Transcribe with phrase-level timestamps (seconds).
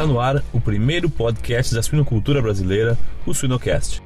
[0.00, 2.96] Está no ar o primeiro podcast da suinocultura brasileira,
[3.26, 4.00] o Suinocast.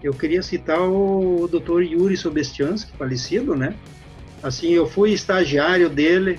[0.00, 1.82] Eu queria citar o Dr.
[1.82, 3.74] Yuri Sobestiansky, falecido, né?
[4.40, 6.38] Assim, eu fui estagiário dele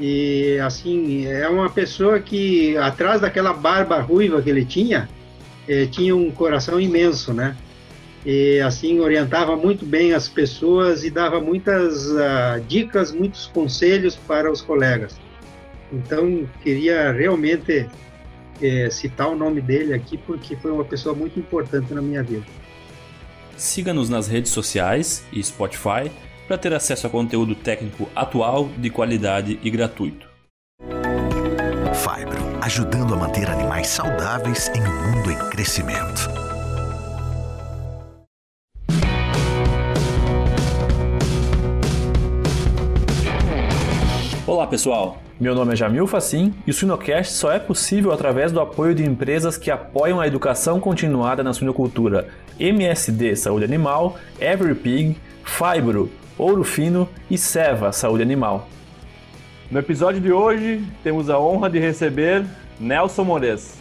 [0.00, 5.10] e assim, é uma pessoa que atrás daquela barba ruiva que ele tinha,
[5.68, 7.54] eh, tinha um coração imenso, né?
[8.24, 14.50] E assim orientava muito bem as pessoas e dava muitas uh, dicas, muitos conselhos para
[14.50, 15.20] os colegas.
[15.92, 17.86] Então, queria realmente
[18.62, 22.44] é, citar o nome dele aqui porque foi uma pessoa muito importante na minha vida.
[23.56, 26.10] Siga-nos nas redes sociais e Spotify
[26.46, 30.28] para ter acesso a conteúdo técnico atual, de qualidade e gratuito.
[31.94, 36.45] Fibro, ajudando a manter animais saudáveis em um mundo em crescimento.
[44.66, 48.58] Olá pessoal, meu nome é Jamil Facim e o Suinocast só é possível através do
[48.58, 52.26] apoio de empresas que apoiam a educação continuada na suinocultura
[52.58, 58.68] MSD Saúde Animal, EveryPig, Fibro, Ouro Fino e Seva Saúde Animal.
[59.70, 62.44] No episódio de hoje temos a honra de receber
[62.80, 63.78] Nelson Mores.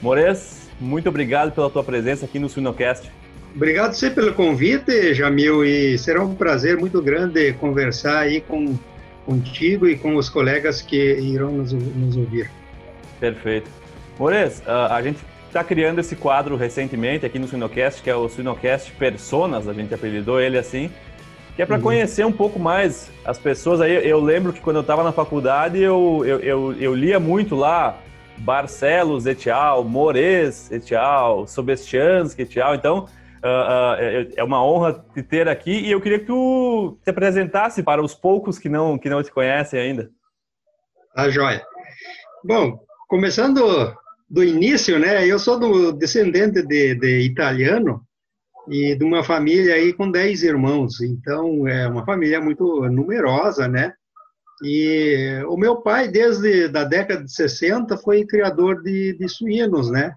[0.00, 3.12] Mores, muito obrigado pela tua presença aqui no Suinocast.
[3.54, 8.74] Obrigado você pelo convite, Jamil, e será um prazer muito grande conversar aí com
[9.24, 12.50] contigo e com os colegas que irão nos, nos ouvir.
[13.18, 13.70] Perfeito.
[14.18, 18.92] Mores, a gente está criando esse quadro recentemente aqui no Suinocast, que é o Suinocast
[18.92, 20.90] Personas, a gente apelidou ele assim,
[21.54, 21.82] que é para uhum.
[21.82, 23.80] conhecer um pouco mais as pessoas.
[23.80, 27.54] Aí eu lembro que quando eu estava na faculdade eu, eu, eu, eu, lia muito
[27.54, 27.98] lá
[28.38, 33.06] Barcelos et al., Mores et al., Sobestiansky et al., então
[33.44, 37.82] Uh, uh, é uma honra te ter aqui e eu queria que tu te apresentasse
[37.82, 40.10] para os poucos que não, que não te conhecem ainda.
[41.14, 41.62] A tá joia.
[42.42, 43.94] Bom, começando
[44.30, 45.26] do início, né?
[45.26, 48.02] Eu sou do descendente de, de italiano
[48.66, 53.92] e de uma família aí com 10 irmãos, então é uma família muito numerosa, né?
[54.62, 60.14] E o meu pai, desde da década de 60, foi criador de, de suínos, né?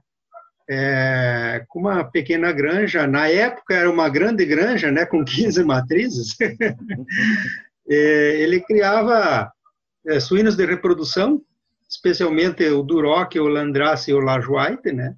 [0.70, 3.08] É, com uma pequena granja.
[3.08, 6.36] Na época era uma grande granja, né, com 15 matrizes.
[7.90, 9.52] é, ele criava
[10.06, 11.42] é, suínos de reprodução,
[11.90, 15.16] especialmente o Duroc, o Landrace e o Lajoie, né?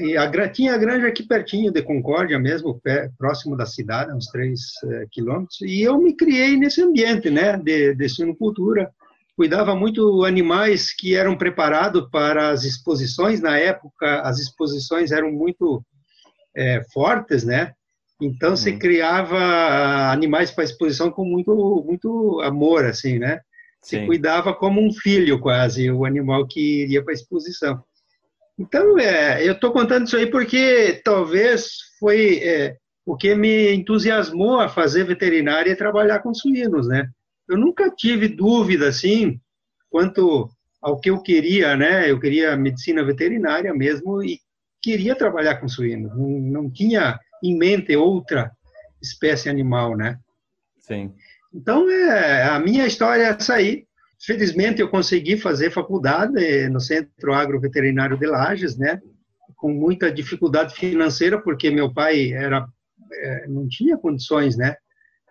[0.00, 4.26] E a, tinha a granja aqui pertinho de Concórdia mesmo, pé, próximo da cidade, uns
[4.26, 8.92] 3 é, quilômetros, e eu me criei nesse ambiente, né, de, de suinocultura
[9.38, 13.40] cuidava muito animais que eram preparados para as exposições.
[13.40, 15.80] Na época, as exposições eram muito
[16.56, 17.72] é, fortes, né?
[18.20, 18.78] Então, se uhum.
[18.80, 21.54] criava animais para exposição com muito,
[21.86, 23.40] muito amor, assim, né?
[23.80, 24.06] Se Sim.
[24.06, 27.80] cuidava como um filho, quase, o animal que iria para a exposição.
[28.58, 31.68] Então, é, eu estou contando isso aí porque talvez
[32.00, 37.08] foi é, o que me entusiasmou a fazer veterinária e trabalhar com suínos, né?
[37.48, 39.40] Eu nunca tive dúvida assim
[39.90, 40.48] quanto
[40.80, 42.10] ao que eu queria, né?
[42.10, 44.38] Eu queria medicina veterinária mesmo e
[44.82, 46.12] queria trabalhar com suínos.
[46.16, 48.50] Não, tinha em mente outra
[49.02, 50.18] espécie animal, né?
[50.78, 51.12] Sim.
[51.52, 53.86] Então, é, a minha história é essa aí.
[54.20, 59.00] Felizmente, eu consegui fazer faculdade no Centro Agroveterinário de Lages, né?
[59.56, 62.66] Com muita dificuldade financeira, porque meu pai era,
[63.12, 64.76] é, não tinha condições, né?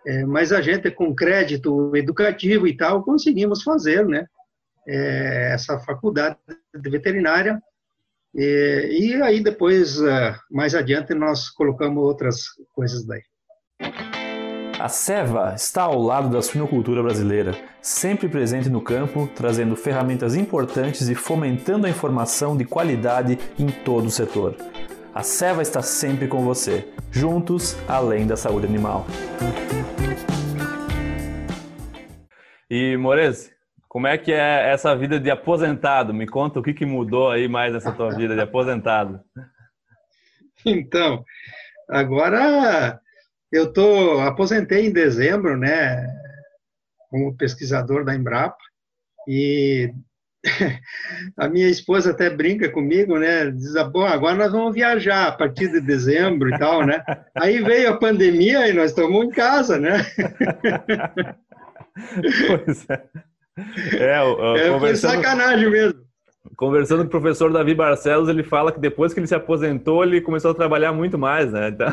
[0.06, 4.26] É, mas a gente, com crédito educativo e tal, conseguimos fazer, né?
[4.86, 6.36] É, essa faculdade
[6.74, 7.60] de veterinária.
[8.34, 12.44] E, e aí, depois, é, mais adiante, nós colocamos outras
[12.74, 13.22] coisas daí.
[14.78, 21.08] A Seva está ao lado da suinocultura brasileira, sempre presente no campo, trazendo ferramentas importantes
[21.08, 24.54] e fomentando a informação de qualidade em todo o setor.
[25.18, 29.04] A Seva está sempre com você, juntos além da saúde animal.
[32.70, 33.52] E Mores,
[33.88, 36.14] como é que é essa vida de aposentado?
[36.14, 39.20] Me conta o que, que mudou aí mais nessa tua vida de aposentado.
[40.64, 41.24] Então,
[41.90, 43.00] agora
[43.50, 46.06] eu tô aposentei em dezembro, né,
[47.10, 48.58] como pesquisador da Embrapa
[49.26, 49.92] e
[51.36, 53.50] a minha esposa até brinca comigo, né?
[53.50, 57.02] Diz, ah, bom, agora nós vamos viajar a partir de dezembro e tal, né?
[57.34, 60.04] Aí veio a pandemia e nós estamos em casa, né?
[62.46, 63.02] Pois é.
[63.98, 65.16] É, uh, é conversando...
[65.16, 66.07] sacanagem mesmo.
[66.58, 70.20] Conversando com o professor Davi Barcelos, ele fala que depois que ele se aposentou, ele
[70.20, 71.68] começou a trabalhar muito mais, né?
[71.68, 71.86] Então,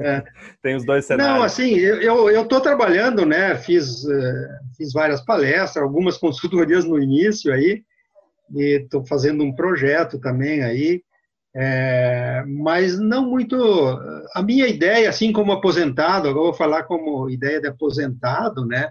[0.00, 0.22] é.
[0.62, 1.34] tem os dois cenários.
[1.34, 3.56] Não, assim, eu estou trabalhando, né?
[3.56, 7.82] Fiz, uh, fiz várias palestras, algumas consultorias no início aí,
[8.54, 11.02] estou fazendo um projeto também aí,
[11.56, 13.56] é, mas não muito.
[14.34, 18.90] A minha ideia, assim como aposentado, agora vou falar como ideia de aposentado, né?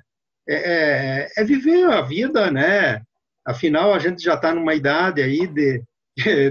[0.49, 3.03] É, é, é viver a vida, né?
[3.45, 5.83] Afinal, a gente já está numa idade aí de,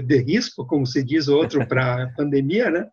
[0.01, 2.87] de risco, como se diz outro para a pandemia, né?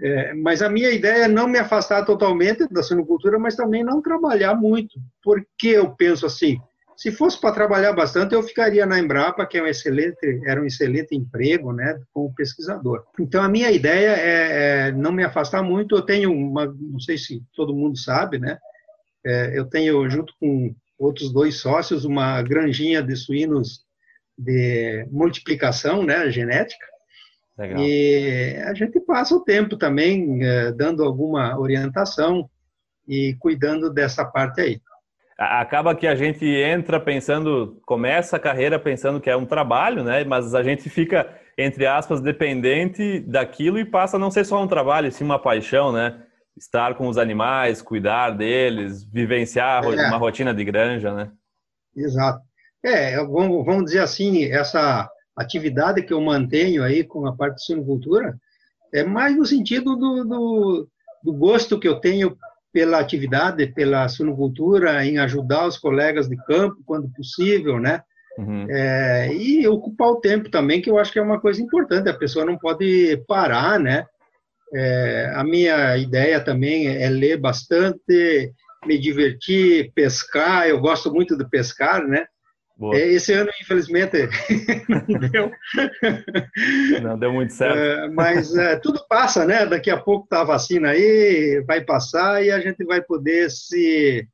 [0.00, 4.02] É, mas a minha ideia é não me afastar totalmente da sinocultura, mas também não
[4.02, 6.58] trabalhar muito, porque eu penso assim,
[6.96, 10.66] se fosse para trabalhar bastante, eu ficaria na Embrapa, que é um excelente, era um
[10.66, 13.04] excelente emprego, né, como pesquisador.
[13.18, 15.96] Então, a minha ideia é, é não me afastar muito.
[15.96, 18.58] Eu tenho uma, não sei se todo mundo sabe, né,
[19.24, 23.84] é, eu tenho, junto com outros dois sócios, uma granjinha de suínos
[24.38, 26.86] de multiplicação, né, genética.
[27.58, 27.82] Legal.
[27.82, 32.48] E a gente passa o tempo também é, dando alguma orientação
[33.06, 34.80] e cuidando dessa parte aí
[35.42, 40.24] acaba que a gente entra pensando, começa a carreira pensando que é um trabalho, né?
[40.24, 44.68] Mas a gente fica, entre aspas, dependente daquilo e passa a não ser só um
[44.68, 46.22] trabalho, sim uma paixão, né?
[46.56, 50.08] Estar com os animais, cuidar deles, vivenciar é.
[50.08, 51.30] uma rotina de granja, né?
[51.96, 52.40] Exato.
[52.84, 57.64] É, vamos, vamos dizer assim, essa atividade que eu mantenho aí com a parte de
[57.64, 58.36] sinocultura
[58.92, 60.88] é mais no sentido do, do,
[61.24, 62.36] do gosto que eu tenho
[62.72, 68.02] pela atividade, pela suinocultura, em ajudar os colegas de campo quando possível, né?
[68.38, 68.66] Uhum.
[68.70, 72.08] É, e ocupar o tempo também, que eu acho que é uma coisa importante.
[72.08, 74.06] A pessoa não pode parar, né?
[74.74, 78.52] É, a minha ideia também é ler bastante,
[78.86, 80.68] me divertir, pescar.
[80.68, 82.26] Eu gosto muito de pescar, né?
[82.76, 82.96] Boa.
[82.96, 84.28] É, esse ano, infelizmente,
[84.88, 85.52] não deu.
[87.02, 87.78] Não deu muito certo.
[87.78, 89.66] É, mas é, tudo passa, né?
[89.66, 94.26] Daqui a pouco tá a vacina aí, vai passar e a gente vai poder se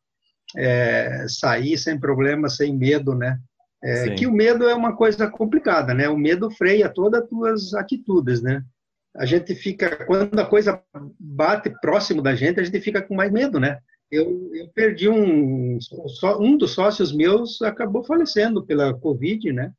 [0.56, 3.38] é, sair sem problema, sem medo, né?
[3.82, 6.08] É, que o medo é uma coisa complicada, né?
[6.08, 8.62] O medo freia todas as tuas atitudes, né?
[9.18, 10.82] A gente fica, quando a coisa
[11.18, 13.78] bate próximo da gente, a gente fica com mais medo, né?
[14.10, 15.78] eu, eu perdi um,
[16.40, 19.72] um dos sócios meus acabou falecendo pela Covid, né?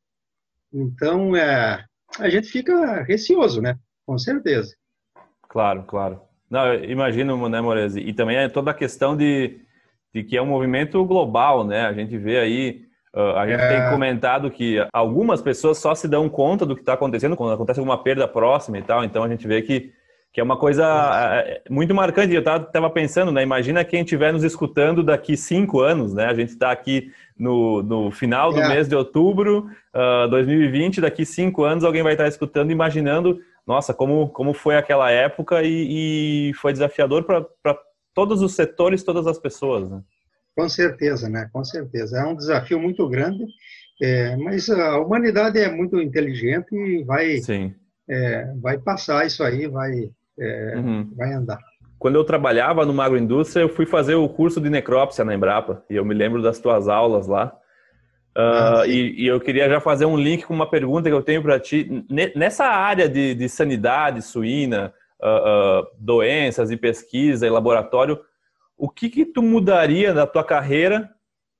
[0.72, 1.84] Então, é,
[2.18, 3.76] a gente fica receoso, né?
[4.06, 4.74] Com certeza.
[5.48, 6.20] Claro, claro.
[6.48, 8.00] Não, imagino, né, Morese?
[8.00, 9.60] E também é toda a questão de,
[10.14, 11.86] de que é um movimento global, né?
[11.86, 13.68] A gente vê aí, uh, a gente é...
[13.68, 17.80] tem comentado que algumas pessoas só se dão conta do que está acontecendo quando acontece
[17.80, 19.04] alguma perda próxima e tal.
[19.04, 19.92] Então, a gente vê que
[20.32, 20.84] que é uma coisa
[21.44, 22.32] é, muito marcante.
[22.32, 23.42] Eu estava pensando, né?
[23.42, 26.26] Imagina quem estiver nos escutando daqui cinco anos, né?
[26.26, 28.68] A gente está aqui no, no final do é.
[28.68, 34.28] mês de outubro uh, 2020, daqui cinco anos alguém vai estar escutando, imaginando, nossa, como,
[34.28, 37.76] como foi aquela época e, e foi desafiador para
[38.14, 40.00] todos os setores, todas as pessoas, né?
[40.56, 41.48] Com certeza, né?
[41.52, 42.18] Com certeza.
[42.18, 43.44] É um desafio muito grande,
[44.02, 47.40] é, mas a humanidade é muito inteligente e vai,
[48.08, 50.10] é, vai passar isso aí, vai
[50.40, 51.12] é, uhum.
[51.16, 51.58] vai andar.
[51.98, 55.96] Quando eu trabalhava no agroindústria, eu fui fazer o curso de necrópsia na Embrapa, e
[55.96, 57.54] eu me lembro das tuas aulas lá.
[58.36, 61.42] Uh, e, e, eu queria já fazer um link com uma pergunta que eu tenho
[61.42, 62.06] para ti.
[62.34, 68.18] Nessa área de, de sanidade suína, uh, uh, doenças e pesquisa e laboratório,
[68.80, 71.10] o que que tu mudaria na tua carreira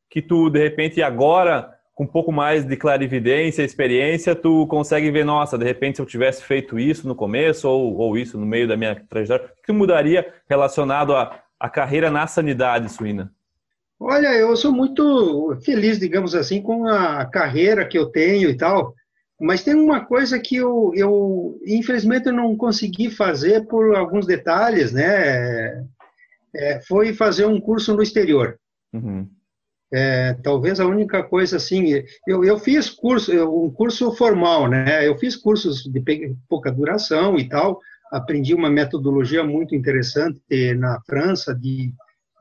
[0.08, 5.23] que tu, de repente, agora com um pouco mais de clarividência, experiência, tu consegue ver,
[5.23, 8.66] nossa, de repente se eu tivesse feito isso no começo ou, ou isso no meio
[8.66, 13.30] da minha trajetória, o que mudaria relacionado à, à carreira na sanidade suína?
[14.00, 18.95] Olha, eu sou muito feliz, digamos assim, com a carreira que eu tenho e tal,
[19.38, 25.85] mas tem uma coisa que eu, eu infelizmente, não consegui fazer por alguns detalhes, né?
[26.54, 28.59] É, foi fazer um curso no exterior.
[28.92, 29.28] Uhum.
[29.92, 35.07] É, talvez a única coisa assim, eu, eu fiz curso, um curso formal, né?
[35.07, 36.02] Eu fiz cursos de
[36.49, 37.80] pouca duração e tal,
[38.12, 40.40] aprendi uma metodologia muito interessante
[40.75, 41.92] na França de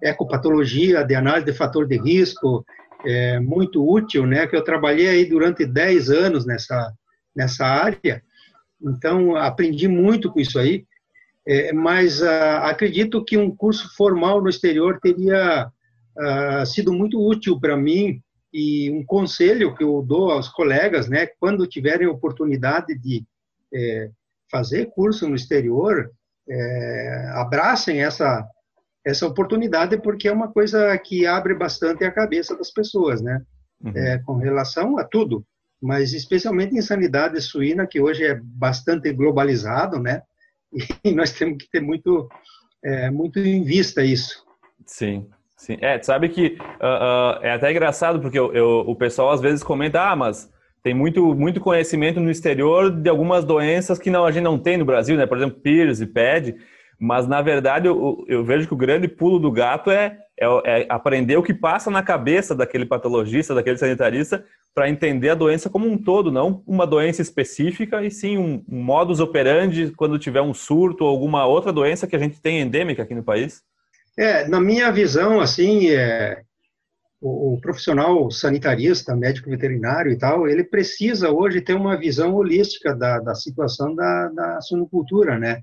[0.01, 2.63] ecopatologia, de análise de fator de risco,
[3.05, 4.45] é, muito útil, né?
[4.45, 6.93] Que eu trabalhei aí durante 10 anos nessa,
[7.35, 8.21] nessa área,
[8.81, 10.85] então aprendi muito com isso aí,
[11.49, 15.67] é, mas ah, acredito que um curso formal no exterior teria
[16.15, 18.21] uh, sido muito útil para mim
[18.53, 23.25] e um conselho que eu dou aos colegas, né, quando tiverem oportunidade de
[23.73, 24.11] é,
[24.51, 26.11] fazer curso no exterior,
[26.47, 28.47] é, abracem essa
[29.03, 33.41] essa oportunidade porque é uma coisa que abre bastante a cabeça das pessoas, né,
[33.83, 33.93] uhum.
[33.95, 35.43] é, com relação a tudo,
[35.81, 40.21] mas especialmente em sanidade suína que hoje é bastante globalizado, né,
[41.03, 42.29] e nós temos que ter muito
[42.83, 44.43] é, muito em vista isso.
[44.85, 45.27] Sim.
[45.59, 49.41] Sim, é, sabe que uh, uh, é até engraçado porque eu, eu, o pessoal às
[49.41, 50.49] vezes comenta, ah, mas
[50.81, 54.77] tem muito, muito conhecimento no exterior de algumas doenças que não, a gente não tem
[54.77, 55.25] no Brasil, né?
[55.25, 56.55] Por exemplo, PIRS e PED.
[56.99, 60.85] Mas, na verdade, eu, eu vejo que o grande pulo do gato é, é, é,
[60.89, 64.43] aprender o que passa na cabeça daquele patologista, daquele sanitarista,
[64.75, 68.83] para entender a doença como um todo, não uma doença específica, e sim um, um
[68.83, 73.03] modus operandi quando tiver um surto ou alguma outra doença que a gente tem endêmica
[73.03, 73.61] aqui no país.
[74.17, 76.41] É, na minha visão, assim, é,
[77.21, 82.93] o, o, profissional sanitarista, médico veterinário e tal, ele precisa hoje ter uma visão holística
[82.93, 85.61] da, da situação da, da suinocultura, né?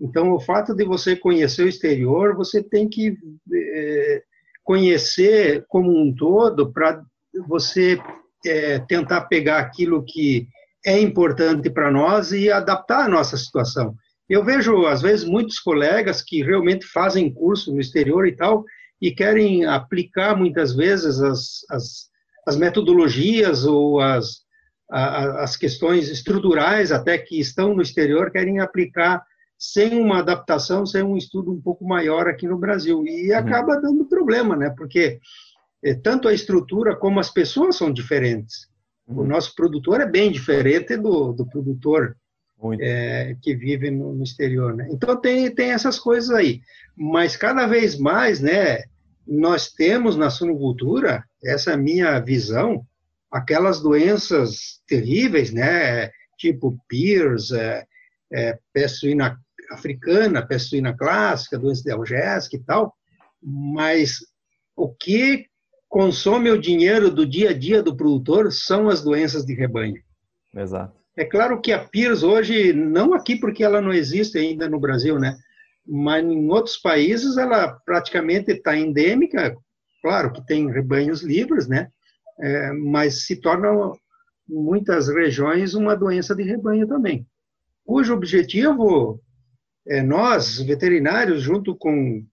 [0.00, 3.16] Então, o fato de você conhecer o exterior, você tem que
[3.52, 4.22] é,
[4.64, 7.02] conhecer como um todo para
[7.46, 8.00] você
[8.46, 10.48] é, tentar pegar aquilo que
[10.84, 13.94] é importante para nós e adaptar a nossa situação.
[14.28, 18.64] Eu vejo, às vezes, muitos colegas que realmente fazem curso no exterior e tal,
[19.00, 22.08] e querem aplicar muitas vezes as, as,
[22.46, 24.42] as metodologias ou as,
[24.90, 29.22] a, as questões estruturais até que estão no exterior, querem aplicar
[29.60, 33.04] sem uma adaptação, sem um estudo um pouco maior aqui no Brasil.
[33.06, 33.36] E uhum.
[33.36, 34.70] acaba dando problema, né?
[34.70, 35.20] Porque
[35.84, 38.66] é, tanto a estrutura como as pessoas são diferentes.
[39.06, 39.18] Uhum.
[39.18, 42.16] O nosso produtor é bem diferente do, do produtor
[42.80, 44.88] é, que vive no, no, exterior, né?
[44.90, 46.62] Então tem, tem essas coisas aí.
[46.96, 48.84] Mas cada vez mais, né,
[49.26, 52.82] nós temos na suinocultura, essa é a minha visão,
[53.30, 57.84] aquelas doenças terríveis, né, tipo PIRS, é,
[58.32, 59.38] é, peste suína
[59.70, 62.94] africana, peste suína clássica, doença de algésica e tal,
[63.42, 64.18] mas
[64.76, 65.46] o que
[65.88, 70.00] consome o dinheiro do dia a dia do produtor são as doenças de rebanho.
[70.54, 70.98] Exato.
[71.16, 75.18] É claro que a PIRS hoje, não aqui porque ela não existe ainda no Brasil,
[75.18, 75.36] né?
[75.86, 79.56] Mas em outros países ela praticamente está endêmica,
[80.00, 81.88] claro que tem rebanhos livres, né?
[82.38, 83.68] É, mas se torna
[84.48, 87.26] em muitas regiões uma doença de rebanho também,
[87.84, 89.20] cujo objetivo
[89.86, 92.24] é nós, veterinários, junto com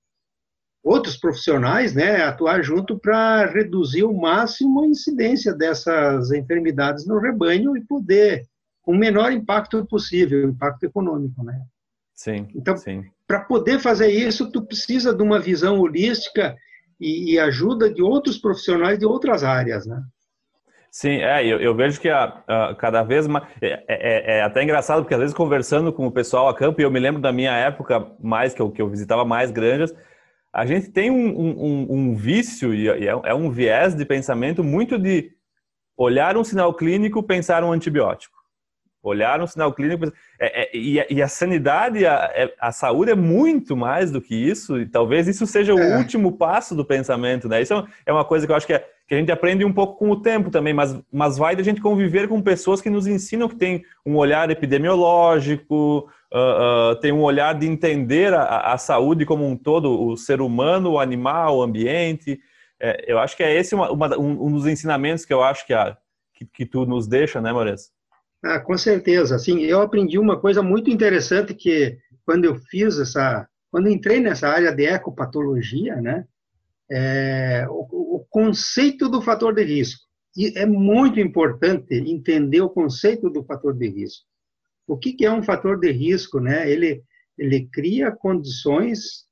[0.84, 7.76] outros profissionais, né, atuar junto para reduzir o máximo a incidência dessas enfermidades no rebanho
[7.76, 8.48] e poder
[8.82, 11.62] com o menor impacto possível, impacto econômico, né?
[12.14, 12.48] Sim.
[12.56, 12.76] Então,
[13.28, 16.56] para poder fazer isso, tu precisa de uma visão holística
[17.00, 20.02] e, e, ajuda de outros profissionais de outras áreas, né?
[21.00, 23.48] Sim, é, eu, eu vejo que a, a, cada vez mais.
[23.62, 26.84] É, é, é, até engraçado, porque às vezes conversando com o pessoal a campo, e
[26.84, 29.94] eu me lembro da minha época, mais que eu, que eu visitava mais granjas,
[30.52, 34.98] a gente tem um, um, um vício e é, é um viés de pensamento muito
[34.98, 35.30] de
[35.96, 38.36] olhar um sinal clínico, pensar um antibiótico.
[39.04, 40.12] Olhar um sinal clínico.
[40.40, 44.20] É, é, e, a, e, a, sanidade, a, é, a, saúde é muito mais do
[44.20, 45.98] que isso, e talvez isso seja o é.
[46.00, 47.62] último passo do pensamento, né?
[47.62, 49.72] Isso é, é uma coisa que eu acho que, é, que, a gente aprende um
[49.72, 53.08] pouco com o tempo também, mas, mas vai da gente conviver com pessoas que nos
[53.08, 58.78] ensinam que tem um olhar epidemiológico, uh, uh, tem um olhar de entender a, a,
[58.78, 62.40] saúde como um todo, o ser humano, o animal, o ambiente.
[62.80, 65.66] É, eu acho que é esse uma, uma, um, um, dos ensinamentos que eu acho
[65.66, 65.98] que, a,
[66.34, 67.92] que, que tu nos deixa, né, Maurício?
[68.44, 69.36] Ah, com certeza.
[69.36, 74.50] Assim, eu aprendi uma coisa muito interessante que quando eu fiz essa, quando entrei nessa
[74.50, 76.26] área de ecopatologia, né,
[76.90, 80.08] é, o, conceito do fator de risco.
[80.36, 84.26] E é muito importante entender o conceito do fator de risco.
[84.88, 86.40] O que, que é um fator de risco?
[86.40, 86.70] Né?
[86.70, 87.04] Ele,
[87.38, 89.28] ele cria condições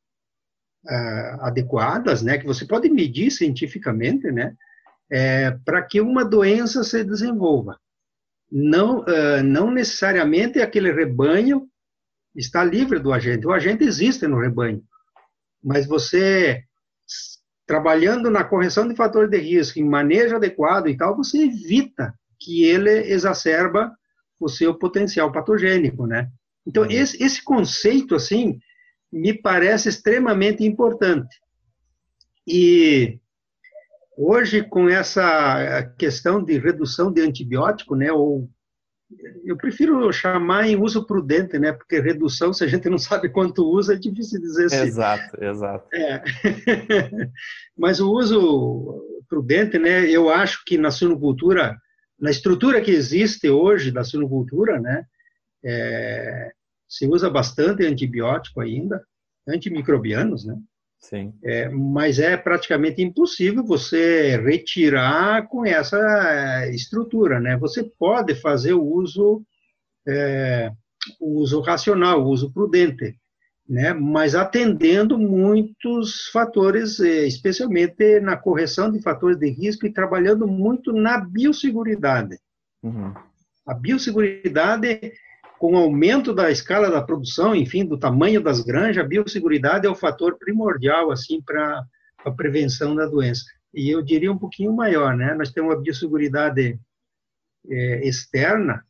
[0.86, 4.56] uh, adequadas, né, que você pode medir cientificamente, né,
[5.12, 7.80] é, para que uma doença se desenvolva.
[8.52, 11.68] Não, uh, não necessariamente aquele rebanho
[12.36, 13.48] está livre do agente.
[13.48, 14.84] O agente existe no rebanho,
[15.64, 16.64] mas você
[17.65, 22.63] trabalhando na correção de fator de risco, em manejo adequado e tal, você evita que
[22.63, 23.91] ele exacerba
[24.39, 26.29] o seu potencial patogênico, né?
[26.67, 26.91] Então, uhum.
[26.91, 28.60] esse, esse conceito, assim,
[29.12, 31.39] me parece extremamente importante.
[32.48, 33.19] E
[34.17, 38.50] hoje, com essa questão de redução de antibiótico, né, ou
[39.45, 41.72] eu prefiro chamar em uso prudente, né?
[41.72, 44.88] Porque redução, se a gente não sabe quanto usa, é difícil dizer assim.
[44.88, 45.88] Exato, exato.
[45.93, 46.24] É.
[47.77, 50.10] Mas o uso prudente, né?
[50.10, 51.77] Eu acho que na suinocultura
[52.19, 55.05] na estrutura que existe hoje da suinocultura, né,
[55.63, 56.51] é,
[56.88, 59.03] se usa bastante antibiótico ainda,
[59.48, 60.57] antimicrobianos, né?
[61.09, 61.33] Sim.
[61.43, 67.55] É, mas é praticamente impossível você retirar com essa estrutura, né?
[67.57, 69.43] Você pode fazer o uso,
[70.07, 70.71] é,
[71.19, 73.15] o uso racional, o uso prudente,
[73.69, 73.93] né?
[73.93, 80.91] mas atendendo muitos fatores, eh, especialmente na correção de fatores de risco e trabalhando muito
[80.91, 82.39] na biosseguridade.
[82.81, 83.13] Uhum.
[83.67, 85.13] A biosseguridade,
[85.65, 89.89] com o aumento da escala da produção, enfim, do tamanho das granjas, a biosseguridade é
[89.89, 91.84] o fator primordial, assim, para
[92.24, 93.45] a prevenção da doença.
[93.74, 95.34] E eu diria um pouquinho maior, né?
[95.34, 96.79] Nós temos a biosseguridade
[97.67, 98.86] é, externa,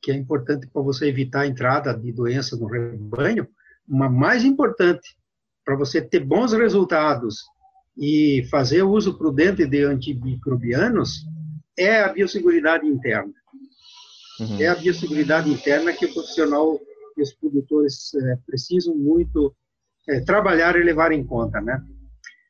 [0.00, 3.46] que é importante para você evitar a entrada de doenças no rebanho,
[3.86, 5.18] uma mais importante
[5.62, 7.44] para você ter bons resultados
[7.98, 11.26] e fazer uso prudente de antimicrobianos
[11.76, 13.34] é a biosseguridade interna.
[14.40, 14.60] Uhum.
[14.60, 16.80] É a biosseguridade interna que o profissional
[17.16, 19.54] e os produtores é, precisam muito
[20.08, 21.80] é, trabalhar e levar em conta, né?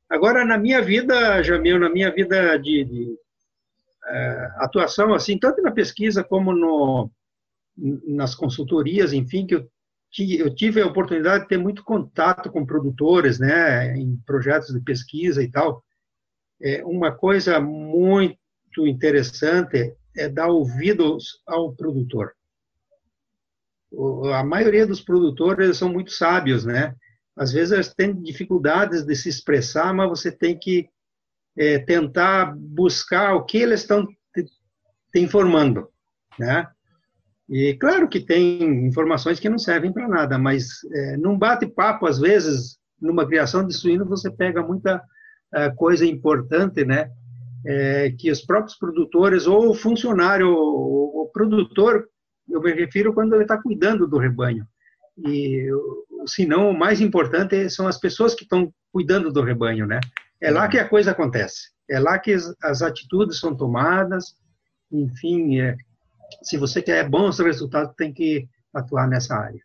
[0.09, 3.19] Agora, na minha vida, Jamil, na minha vida de, de
[4.07, 7.11] é, atuação, assim, tanto na pesquisa como no,
[8.07, 9.69] nas consultorias, enfim, que eu
[10.23, 15.43] eu tive a oportunidade de ter muito contato com produtores, né, em projetos de pesquisa
[15.43, 15.83] e tal.
[16.63, 18.37] É uma coisa muito
[18.87, 22.33] interessante é dar ouvidos ao produtor.
[24.35, 26.95] A maioria dos produtores são muito sábios, né?
[27.37, 30.89] Às vezes eles têm dificuldades de se expressar, mas você tem que
[31.57, 34.45] é, tentar buscar o que eles estão te,
[35.13, 35.89] te informando,
[36.39, 36.69] né?
[37.49, 42.19] E claro que tem informações que não servem para nada, mas é, num bate-papo, às
[42.19, 45.03] vezes, numa criação de suíno, você pega muita
[45.53, 47.11] é, coisa importante, né?
[47.67, 52.07] É, que os próprios produtores, ou o funcionário, o produtor,
[52.49, 54.67] eu me refiro quando ele está cuidando do rebanho.
[55.27, 55.67] E,
[56.27, 60.01] se não, o mais importante são as pessoas que estão cuidando do rebanho, né?
[60.41, 61.71] É lá que a coisa acontece.
[61.89, 64.35] É lá que as, as atitudes são tomadas,
[64.91, 65.77] enfim, é,
[66.43, 69.61] se você quer bons resultados, tem que atuar nessa área.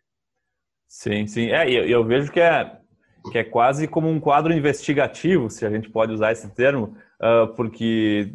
[0.88, 1.50] Sim, sim.
[1.50, 2.78] É, eu, eu vejo que é,
[3.30, 6.96] que é quase como um quadro investigativo, se a gente pode usar esse termo,
[7.56, 8.32] porque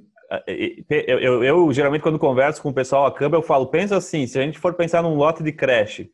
[1.08, 4.28] eu, eu, eu, geralmente quando converso com o pessoal a câmara, eu falo, pensa assim,
[4.28, 6.12] se a gente for pensar num lote de creche,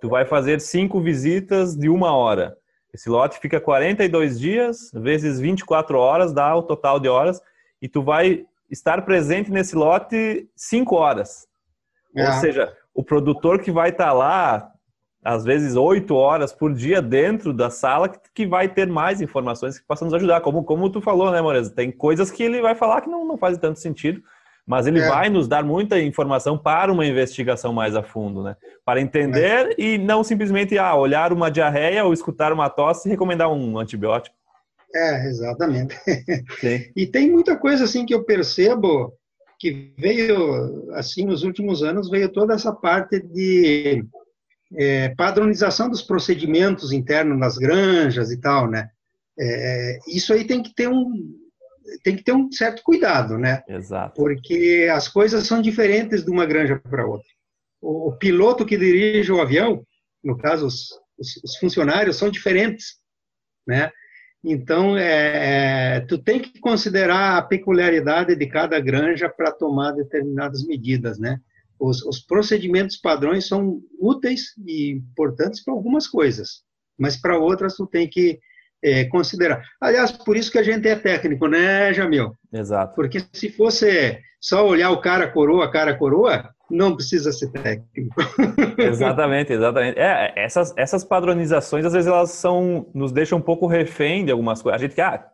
[0.00, 2.56] tu vai fazer cinco visitas de uma hora.
[2.92, 7.40] Esse lote fica 42 dias, vezes 24 horas, dá o total de horas,
[7.80, 11.46] e tu vai estar presente nesse lote cinco horas.
[12.16, 12.26] É.
[12.26, 14.72] Ou seja, o produtor que vai estar tá lá,
[15.24, 19.86] às vezes oito horas por dia dentro da sala, que vai ter mais informações que
[19.86, 20.40] possam nos ajudar.
[20.40, 21.70] Como, como tu falou, né, Moreza?
[21.70, 24.22] Tem coisas que ele vai falar que não, não fazem tanto sentido,
[24.66, 25.08] mas ele é.
[25.08, 28.56] vai nos dar muita informação para uma investigação mais a fundo, né?
[28.84, 29.74] Para entender é.
[29.78, 34.36] e não simplesmente ah, olhar uma diarreia ou escutar uma tosse e recomendar um antibiótico.
[34.94, 35.94] É, exatamente.
[36.60, 36.90] Sim.
[36.96, 39.12] E tem muita coisa assim que eu percebo
[39.58, 44.04] que veio, assim, nos últimos anos, veio toda essa parte de
[44.76, 48.90] é, padronização dos procedimentos internos nas granjas e tal, né?
[49.38, 51.36] É, isso aí tem que ter um
[52.02, 53.62] tem que ter um certo cuidado, né?
[53.66, 54.14] Exato.
[54.14, 57.28] Porque as coisas são diferentes de uma granja para outra.
[57.80, 59.82] O, o, piloto que dirige o avião,
[60.22, 62.96] no caso os, os, os funcionários, são diferentes,
[63.66, 63.90] né?
[64.44, 70.64] Então, é, é, tu tem que considerar a peculiaridade de cada granja para tomar determinadas
[70.64, 71.40] medidas, né?
[71.80, 76.62] Os, os, procedimentos padrões são úteis e importantes para algumas coisas,
[76.98, 78.38] mas para outras tu tem que
[78.82, 79.62] é, considerar.
[79.80, 82.32] Aliás, por isso que a gente é técnico, né, Jamil?
[82.52, 82.94] Exato.
[82.94, 88.14] Porque se fosse só olhar o cara coroa, cara coroa, não precisa ser técnico.
[88.78, 89.98] exatamente, exatamente.
[89.98, 94.62] É, essas, essas padronizações, às vezes, elas são, nos deixam um pouco refém de algumas
[94.62, 94.80] coisas.
[94.80, 95.26] A gente, ah,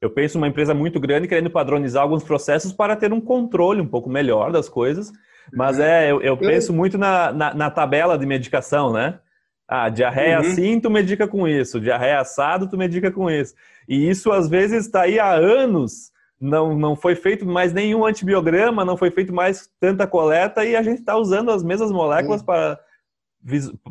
[0.00, 3.86] eu penso uma empresa muito grande querendo padronizar alguns processos para ter um controle um
[3.86, 5.12] pouco melhor das coisas,
[5.52, 9.18] mas é, eu, eu penso muito na, na, na, tabela de medicação, né?
[9.66, 10.46] Ah, diarreia uhum.
[10.46, 11.80] assim, tu medica com isso.
[11.80, 13.54] Diarreia assado, tu medica com isso.
[13.88, 18.84] E isso, às vezes, está aí há anos não, não foi feito mais nenhum antibiograma,
[18.84, 22.78] não foi feito mais tanta coleta e a gente está usando as mesmas moléculas para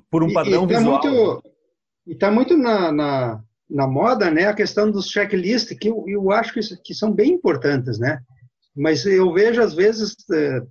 [0.09, 1.01] por um padrão e, e tá visual.
[1.03, 1.43] Muito,
[2.05, 6.31] e está muito na, na, na, moda né, a questão dos checklists, que eu, eu
[6.31, 8.21] acho que, que são bem importantes, né?
[8.75, 10.61] Mas eu vejo, às vezes, é,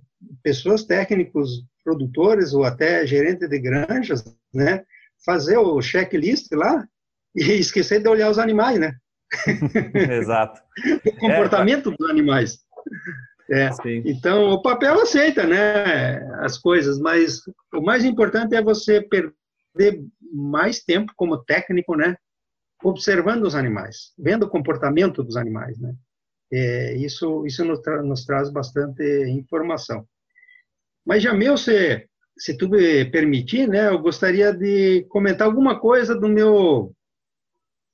[0.43, 4.83] pessoas técnicos, produtores ou até gerente de granjas, né,
[5.25, 6.85] fazer o checklist lá
[7.35, 8.93] e esquecer de olhar os animais, né?
[9.93, 10.61] Exato.
[11.05, 12.59] o comportamento é, dos animais.
[13.49, 13.69] É.
[14.05, 17.41] Então, o papel aceita, né, as coisas, mas
[17.73, 20.03] o mais importante é você perder
[20.33, 22.17] mais tempo como técnico, né,
[22.83, 25.93] observando os animais, vendo o comportamento dos animais, né.
[26.51, 30.07] É, isso isso nos, tra nos, traz bastante informação.
[31.05, 32.07] Mas, Jamil, se,
[32.37, 36.93] se tu me permitir, né, eu gostaria de comentar alguma coisa do meu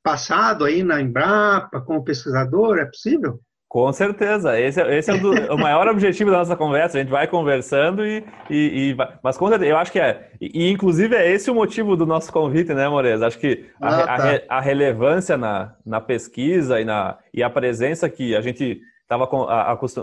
[0.03, 3.39] passado aí na Embrapa como pesquisador, é possível?
[3.73, 6.95] Com certeza, esse, é, esse é o, do, o, maior objetivo da nossa conversa.
[6.95, 10.29] A gente vai conversando e, e, e vai, mas com certeza, eu acho que é,
[10.39, 13.23] e, inclusive é esse o motivo do nosso convite, né, Mores?
[13.23, 14.41] Acho que a, ah, tá.
[14.47, 19.27] a, a, relevância na, na pesquisa e, na, e a presença que a gente estava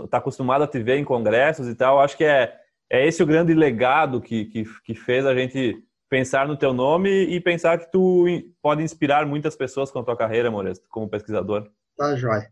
[0.09, 2.53] tá acostumado a te ver em congressos e tal, acho que é,
[2.89, 7.09] é esse o grande legado que, que, que fez a gente pensar no teu nome
[7.09, 8.25] e pensar que tu
[8.61, 11.69] pode inspirar muitas pessoas com a tua carreira, Mores, como pesquisador.
[11.95, 12.51] Tá, joia.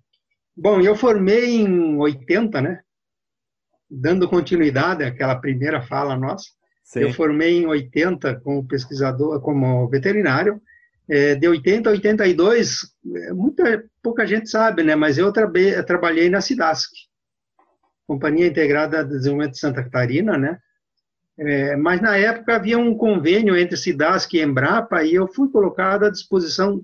[0.55, 2.81] Bom, eu formei em 80, né?
[3.89, 6.49] Dando continuidade àquela primeira fala nossa.
[6.83, 7.01] Sim.
[7.01, 10.61] Eu formei em 80 como pesquisador, como veterinário.
[11.07, 12.81] É, de 80 a 82,
[13.15, 14.95] é, muita pouca gente sabe, né?
[14.95, 16.91] Mas eu trabe, trabalhei na Cidasc,
[18.07, 20.59] Companhia Integrada de Desenvolvimento de Santa Catarina, né?
[21.37, 26.05] É, mas na época havia um convênio entre Cidasc e Embrapa e eu fui colocado
[26.05, 26.83] à disposição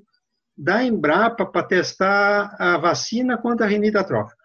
[0.58, 4.44] da Embrapa para testar a vacina contra a rinite atrófica,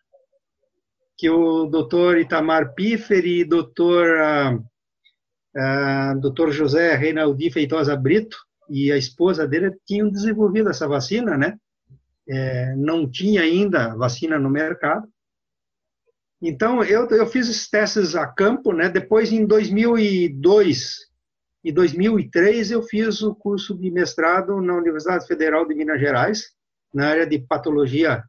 [1.16, 8.36] que o doutor Itamar Piffer e doutor, uh, uh, doutor José Reinaldi Feitosa Brito
[8.68, 11.58] e a esposa dele tinham desenvolvido essa vacina, né?
[12.28, 15.08] É, não tinha ainda vacina no mercado.
[16.40, 18.88] Então, eu, eu fiz esses testes a campo, né?
[18.88, 21.09] Depois, em 2002,
[21.64, 26.52] em 2003, eu fiz o curso de mestrado na Universidade Federal de Minas Gerais,
[26.92, 28.24] na área de patologia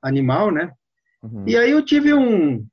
[0.00, 0.72] animal, né?
[1.22, 1.44] Uhum.
[1.46, 2.64] E aí eu tive um,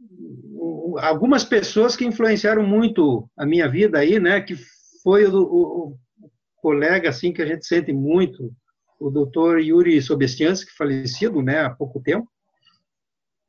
[0.00, 4.40] um, algumas pessoas que influenciaram muito a minha vida aí, né?
[4.40, 4.54] Que
[5.02, 5.88] foi o, o,
[6.20, 8.52] o colega assim que a gente sente muito,
[9.00, 9.60] o Dr.
[9.60, 11.60] Yuri Sobestiansky, falecido, né?
[11.60, 12.28] Há pouco tempo.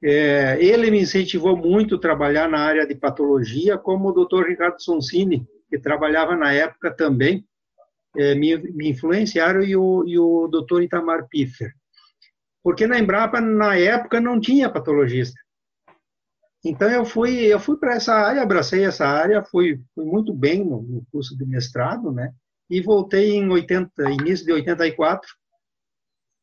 [0.02, 4.48] É, ele me incentivou muito a trabalhar na área de patologia, como o Dr.
[4.48, 7.44] Ricardo Sonsini, que trabalhava na época também,
[8.16, 11.74] é, me, me, influenciaram, e o, e o doutor Itamar Piffer.
[12.62, 15.36] Porque na Embrapa, na época, não tinha patologista.
[16.64, 20.64] Então, eu fui, eu fui para essa área, abracei essa área, fui, fui muito bem
[20.64, 22.32] no, no, curso de mestrado, né?
[22.70, 25.28] E voltei em 80, início de 84.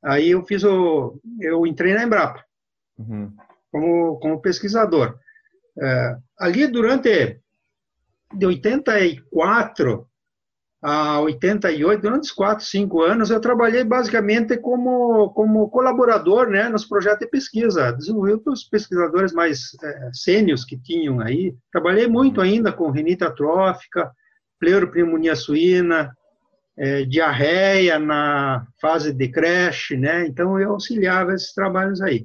[0.02, 2.44] Aí eu fiz o, eu entrei na Embrapa
[2.98, 3.32] uhum.
[3.70, 5.16] como, como pesquisador.
[5.80, 7.40] É, ali durante
[8.32, 10.06] de 84
[10.82, 16.86] a 88, durante os 4, 5 anos, eu trabalhei basicamente como, como colaborador né, nos
[16.86, 21.54] projetos de pesquisa, desenvolvi para os pesquisadores mais é, sênios que tinham aí.
[21.70, 24.10] Trabalhei muito ainda com rinite atrófica,
[24.58, 26.16] pleuropneumonia suína,
[26.78, 30.26] é, diarreia na fase de creche, né?
[30.26, 32.22] Então, eu auxiliava esses trabalhos aí.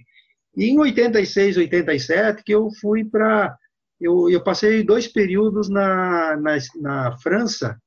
[0.56, 3.58] E em 86, 87, que eu fui para
[4.00, 7.80] eu, eu passei dois períodos na, na, na França,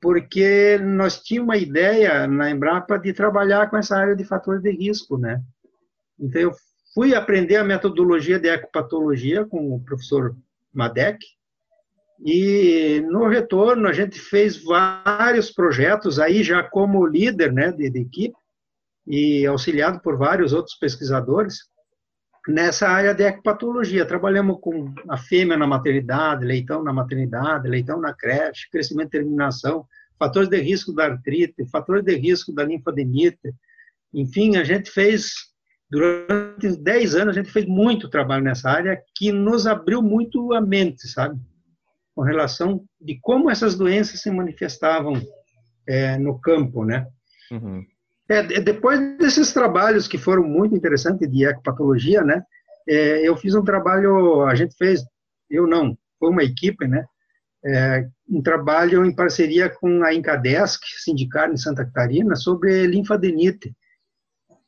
[0.00, 4.70] porque nós tínhamos uma ideia na Embrapa de trabalhar com essa área de fatores de
[4.70, 5.40] risco, né?
[6.18, 6.52] Então, eu
[6.94, 10.36] fui aprender a metodologia de ecopatologia com o professor
[10.72, 11.18] Madec,
[12.24, 18.00] e no retorno a gente fez vários projetos aí já como líder, né, de, de
[18.00, 18.36] equipe
[19.06, 21.58] e auxiliado por vários outros pesquisadores
[22.46, 24.06] nessa área de ecopatologia.
[24.06, 29.86] Trabalhamos com a fêmea na maternidade, leitão na maternidade, leitão na creche, crescimento e terminação,
[30.18, 33.54] fatores de risco da artrite, fatores de risco da linfadenite.
[34.12, 35.32] Enfim, a gente fez,
[35.90, 40.60] durante 10 anos, a gente fez muito trabalho nessa área que nos abriu muito a
[40.60, 41.40] mente, sabe?
[42.14, 45.14] Com relação de como essas doenças se manifestavam
[45.86, 47.06] é, no campo, né?
[47.50, 47.84] Uhum.
[48.28, 52.42] É, depois desses trabalhos que foram muito interessantes de ecopatologia, né,
[52.88, 55.04] é, eu fiz um trabalho, a gente fez,
[55.50, 57.04] eu não, foi uma equipe, né,
[57.66, 63.74] é, um trabalho em parceria com a Incadesc, sindicato em Santa Catarina, sobre linfadenite,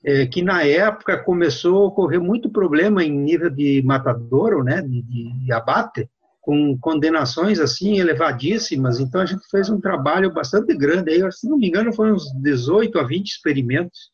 [0.05, 5.03] é, que na época começou a ocorrer muito problema em nível de matadouro, né, de,
[5.03, 6.09] de abate,
[6.47, 9.01] com condenações assim elevadíssimas.
[9.01, 12.33] Então a gente fez um trabalho bastante grande aí, se não me engano, foram uns
[12.41, 14.13] 18 a 20 experimentos.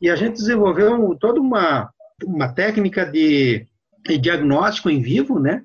[0.00, 1.90] E a gente desenvolveu toda uma
[2.24, 3.66] uma técnica de,
[4.06, 5.62] de diagnóstico em vivo, né?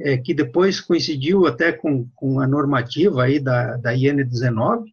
[0.00, 4.84] É, que depois coincidiu até com, com a normativa aí da, da IN19,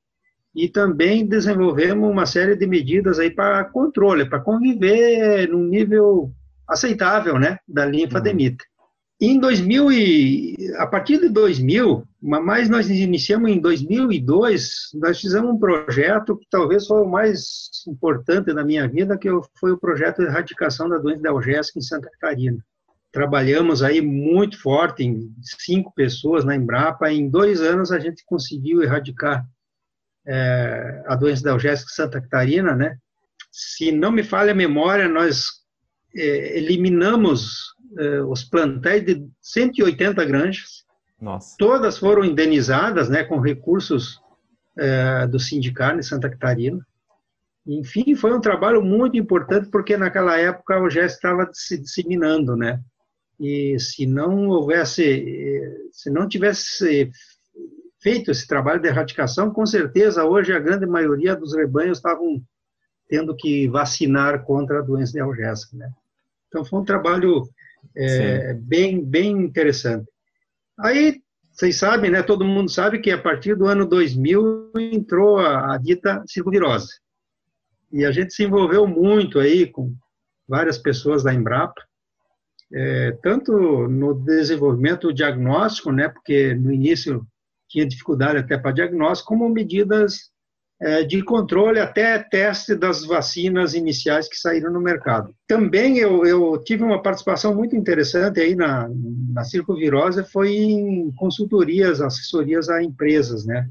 [0.53, 6.31] e também desenvolvemos uma série de medidas aí para controle, para conviver num nível
[6.67, 8.63] aceitável, né, da linfadenita.
[8.63, 8.74] Uhum.
[9.19, 15.57] Em 2000 e a partir de 2000, mas nós iniciamos em 2002, nós fizemos um
[15.57, 20.25] projeto que talvez foi o mais importante da minha vida, que foi o projeto de
[20.25, 22.57] erradicação da doença da algésica em Santa Catarina.
[23.09, 28.83] Trabalhamos aí muito forte, em cinco pessoas na Embrapa, em dois anos a gente conseguiu
[28.83, 29.45] erradicar
[30.27, 32.97] é, a doença da algésica em Santa Catarina, né?
[33.49, 35.45] Se não me falha a memória, nós
[36.13, 40.85] é, eliminamos é, os plantéis de 180 granjas.
[41.19, 41.55] Nossa.
[41.57, 44.19] Todas foram indenizadas, né, com recursos
[44.77, 46.85] é, do sindicato de Santa Catarina.
[47.65, 52.79] Enfim, foi um trabalho muito importante porque naquela época o GES estava se disseminando, né?
[53.39, 57.11] E se não houvesse, se não tivesse
[57.99, 62.39] feito esse trabalho de erradicação, com certeza hoje a grande maioria dos rebanhos estavam
[63.09, 65.89] tendo que vacinar contra a doença de algésica, né?
[66.47, 67.49] Então foi um trabalho
[67.95, 70.05] é, bem bem interessante.
[70.79, 71.21] Aí
[71.51, 72.21] vocês sabem, né?
[72.21, 77.05] Todo mundo sabe que a partir do ano 2000 entrou a, a dita circovirose
[77.95, 79.95] e a gente se envolveu muito aí com
[80.47, 81.81] várias pessoas da Embrapa,
[82.73, 83.53] é, tanto
[83.87, 87.25] no desenvolvimento diagnóstico, né, porque no início
[87.69, 90.29] tinha dificuldade até para diagnóstico, como medidas
[91.07, 95.33] de controle até teste das vacinas iniciais que saíram no mercado.
[95.47, 98.89] Também eu, eu tive uma participação muito interessante aí na,
[99.33, 103.69] na circovirose, foi em consultorias, assessorias a empresas, né,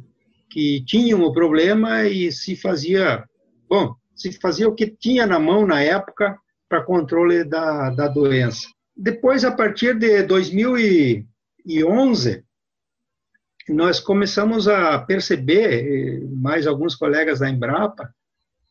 [0.51, 3.23] que tinham o problema e se fazia,
[3.69, 6.39] bom, se fazia o que tinha na mão na época
[6.69, 8.67] para controle da, da doença.
[8.97, 12.45] Depois, a partir de 2011,
[13.69, 18.13] nós começamos a perceber, mais alguns colegas da Embrapa,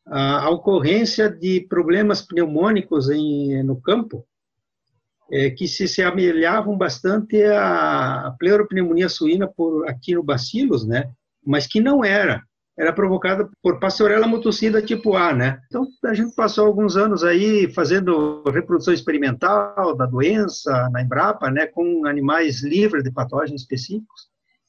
[0.06, 4.25] a, ocorrência de problemas pneumônicos em, no campo,
[5.32, 9.86] é, que se semelhavam bastante à pleuropneumonia suína por
[10.23, 11.12] bacilos, né?
[11.45, 12.43] mas que não era
[12.77, 15.60] era provocada por Pastorella motocida tipo A, né?
[15.67, 21.67] Então, a gente passou alguns anos aí fazendo reprodução experimental da doença na Embrapa, né,
[21.67, 24.27] com animais livres de patógenos específicos,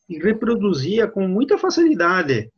[0.08, 2.50] e reproduzia com muita facilidade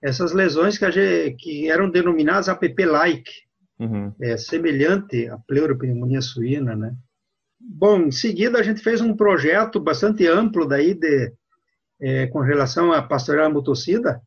[0.00, 3.30] essas lesões que, gente, que eram denominadas APP-like,
[3.78, 4.12] uhum.
[4.20, 6.94] é, semelhante à pleuropneumonia suína, né?
[7.60, 11.32] Bom, em seguida a gente fez um projeto bastante amplo daí de,
[12.00, 14.22] é, com relação à Pastorella motocida,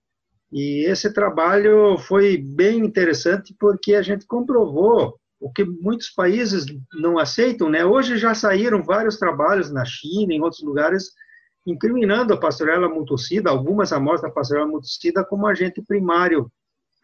[0.52, 7.18] e esse trabalho foi bem interessante porque a gente comprovou o que muitos países não
[7.18, 7.86] aceitam, né?
[7.86, 11.12] Hoje já saíram vários trabalhos na China, em outros lugares,
[11.66, 16.52] incriminando a pastorela multocida, algumas amostras da pastorela multocida como agente primário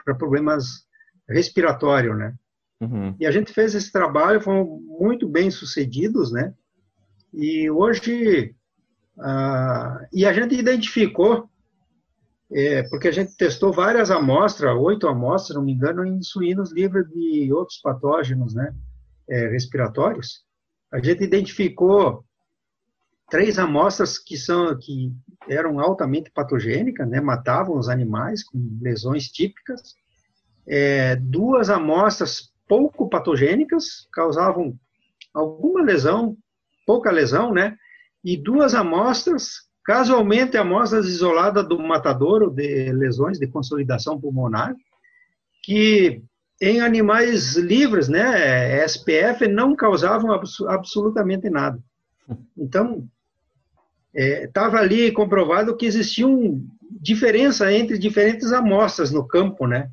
[0.04, 0.86] para problemas
[1.28, 2.34] respiratórios, né?
[2.80, 3.16] Uhum.
[3.20, 6.54] E a gente fez esse trabalho, foram muito bem sucedidos, né?
[7.34, 8.56] E hoje,
[9.20, 11.50] ah, e a gente identificou
[12.52, 17.08] é, porque a gente testou várias amostras, oito amostras, não me engano, em suínos livres
[17.10, 18.74] de outros patógenos né,
[19.30, 20.46] é, respiratórios.
[20.92, 22.24] A gente identificou
[23.30, 25.12] três amostras que são que
[25.50, 29.96] eram altamente patogênicas, né, matavam os animais com lesões típicas.
[30.68, 34.78] É, duas amostras pouco patogênicas causavam
[35.34, 36.38] alguma lesão,
[36.86, 37.78] pouca lesão, né?
[38.24, 44.76] E duas amostras Casualmente, amostras isoladas do matadouro de lesões de consolidação pulmonar,
[45.64, 46.22] que
[46.62, 51.80] em animais livres, né, SPF, não causavam abs absolutamente nada.
[52.58, 53.08] Então,
[54.18, 56.60] estava é, ali comprovado que existia uma
[57.00, 59.90] diferença entre diferentes amostras no campo, né?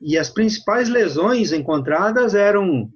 [0.00, 2.88] E as principais lesões encontradas eram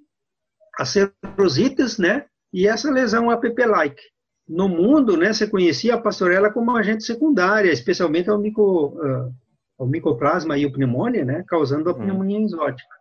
[0.79, 2.25] as serosites, né?
[2.53, 4.01] E essa lesão APP-like
[4.49, 9.35] no mundo, né, você conhecia a pastorela como agente secundária, especialmente ao, micro, uh,
[9.79, 11.99] ao micoplasma e o pneumonia, né, causando a hum.
[11.99, 12.95] pneumonia exótica.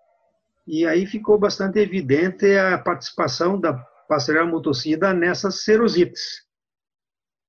[0.68, 3.74] E aí ficou bastante evidente a participação da
[4.10, 6.45] pastorela motocida nessas serosites,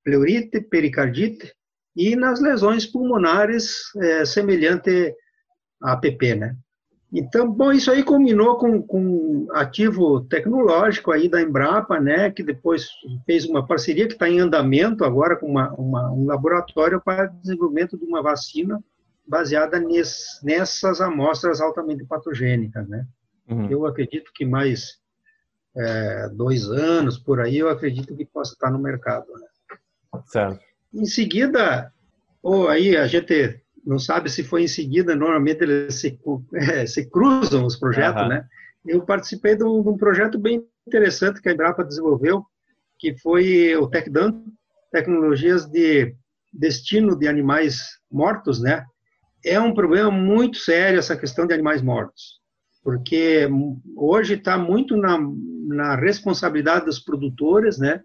[0.07, 1.53] pleurite, pericardite
[1.93, 5.13] e nas lesões pulmonares é, semelhante
[5.83, 6.55] à APP, né.
[7.11, 12.87] Então, bom, isso aí combinou com, com ativo tecnológico aí da Embrapa, né, que depois
[13.25, 17.97] fez uma parceria que está em andamento agora com uma, uma, um laboratório para desenvolvimento
[17.97, 18.81] de uma vacina
[19.25, 23.05] baseada ness, nessas amostras altamente patogênicas, né.
[23.49, 23.69] Uhum.
[23.69, 24.99] Eu acredito que mais
[25.75, 29.47] é, dois anos, por aí, eu acredito que possa estar no mercado, né.
[30.25, 30.59] Certo.
[30.93, 31.91] Em seguida,
[32.41, 36.19] ou aí a gente não sabe se foi em seguida, normalmente eles se,
[36.53, 38.29] é, se cruzam os projetos, uhum.
[38.29, 38.45] né?
[38.85, 42.45] Eu participei de um, de um, projeto bem interessante que a Embrapa desenvolveu,
[42.97, 44.43] que foi o TecDan,
[44.91, 46.15] Tecnologias de
[46.53, 48.85] Destino de Animais Mortos, né?
[49.45, 52.39] É um problema muito sério essa questão de animais mortos,
[52.83, 53.47] porque
[53.95, 55.17] hoje está muito na,
[55.67, 58.01] na responsabilidade dos produtores, né?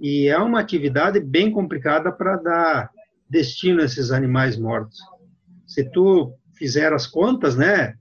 [0.00, 2.90] E é uma atividade bem complicada para dar
[3.28, 4.98] destino a esses animais mortos.
[5.66, 7.94] Se tu fizer as contas, né,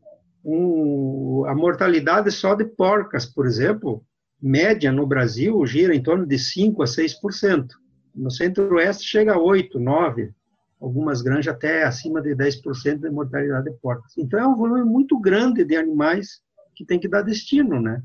[1.47, 4.03] a mortalidade só de porcas, por exemplo,
[4.41, 7.67] média no Brasil gira em torno de 5 a 6%.
[8.13, 10.31] No centro-oeste chega a 8, 9,
[10.79, 14.13] algumas granjas até acima de 10% de mortalidade de porcas.
[14.17, 16.41] Então é um volume muito grande de animais
[16.75, 18.03] que tem que dar destino, né?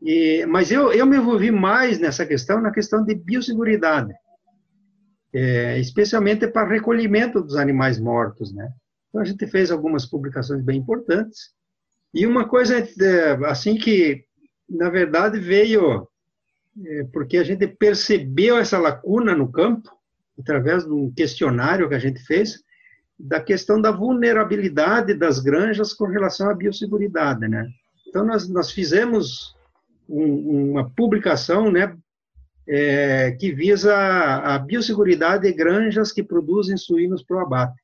[0.00, 4.14] E, mas eu, eu me envolvi mais nessa questão, na questão de biosseguridade,
[5.32, 8.70] é, especialmente para recolhimento dos animais mortos, né?
[9.08, 11.50] Então a gente fez algumas publicações bem importantes.
[12.14, 14.24] E uma coisa é, assim que,
[14.68, 16.06] na verdade, veio
[16.86, 19.90] é, porque a gente percebeu essa lacuna no campo
[20.38, 22.62] através de um questionário que a gente fez,
[23.18, 27.68] da questão da vulnerabilidade das granjas com relação à biosseguridade, né?
[28.06, 29.56] Então, nós, nós fizemos
[30.08, 31.96] um, uma publicação, né,
[32.68, 37.80] é, que visa a biosseguridade de granjas que produzem suínos para o abate,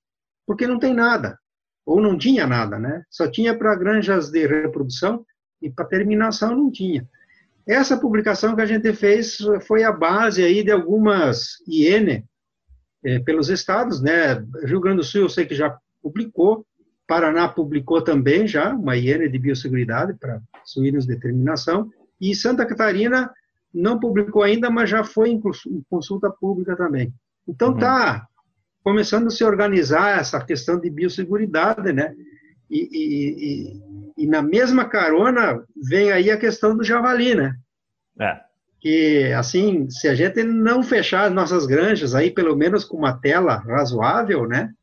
[0.47, 1.39] porque não tem nada,
[1.87, 3.03] ou não tinha nada, né?
[3.11, 5.25] Só tinha para granjas de reprodução
[5.61, 7.09] e para terminação não tinha.
[7.67, 12.23] Essa publicação que a gente fez foi a base aí de algumas IN
[13.03, 14.35] é, pelos estados, né?
[14.65, 16.67] Rio Grande do Sul eu sei que já publicou,
[17.07, 21.91] Paraná publicou também já uma IN de biosseguridade para suínos de terminação,
[22.31, 23.31] e Santa Catarina
[23.73, 25.41] não publicou ainda, mas já foi em
[25.89, 27.13] consulta pública também.
[27.47, 27.79] Então uhum.
[27.79, 28.27] tá
[28.83, 32.15] começando a se organizar essa questão de biosseguridade, né?
[32.71, 37.55] E, e, e, e, na mesma carona vem aí a questão do javali, né?
[38.19, 38.45] É
[38.85, 43.19] que, assim, se a gente não fechar as nossas granjas aí, pelo menos com uma
[43.19, 44.75] tela razoável, né,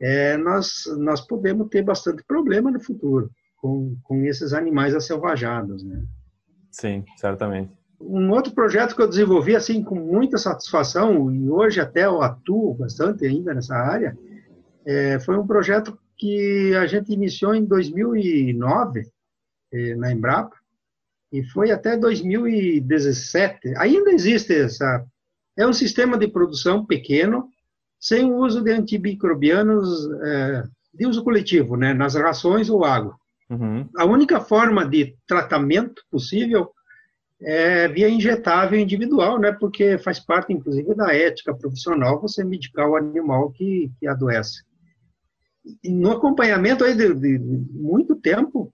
[0.00, 6.04] é, nós, nós podemos ter bastante problema no futuro com, com esses animais acelvajados, né.
[6.72, 7.70] Sim, certamente.
[8.00, 12.74] Um outro projeto que eu desenvolvi, assim, com muita satisfação, e hoje até eu atuo
[12.74, 14.18] bastante ainda nessa área,
[14.84, 19.06] é, foi um projeto que a gente iniciou em 2009,
[19.72, 20.56] é, na Embrapa,
[21.32, 23.74] e foi até 2017.
[23.76, 25.04] Ainda existe essa.
[25.56, 27.48] É um sistema de produção pequeno,
[28.00, 33.16] sem o uso de antimicrobianos é, de uso coletivo, né, nas rações ou água.
[33.52, 33.86] Uhum.
[33.96, 36.70] A única forma de tratamento possível
[37.42, 42.96] é via injetável individual, né, porque faz parte, inclusive, da ética profissional você medicar o
[42.96, 44.62] animal que, que adoece.
[45.84, 47.38] no acompanhamento aí de, de
[47.72, 48.72] muito tempo,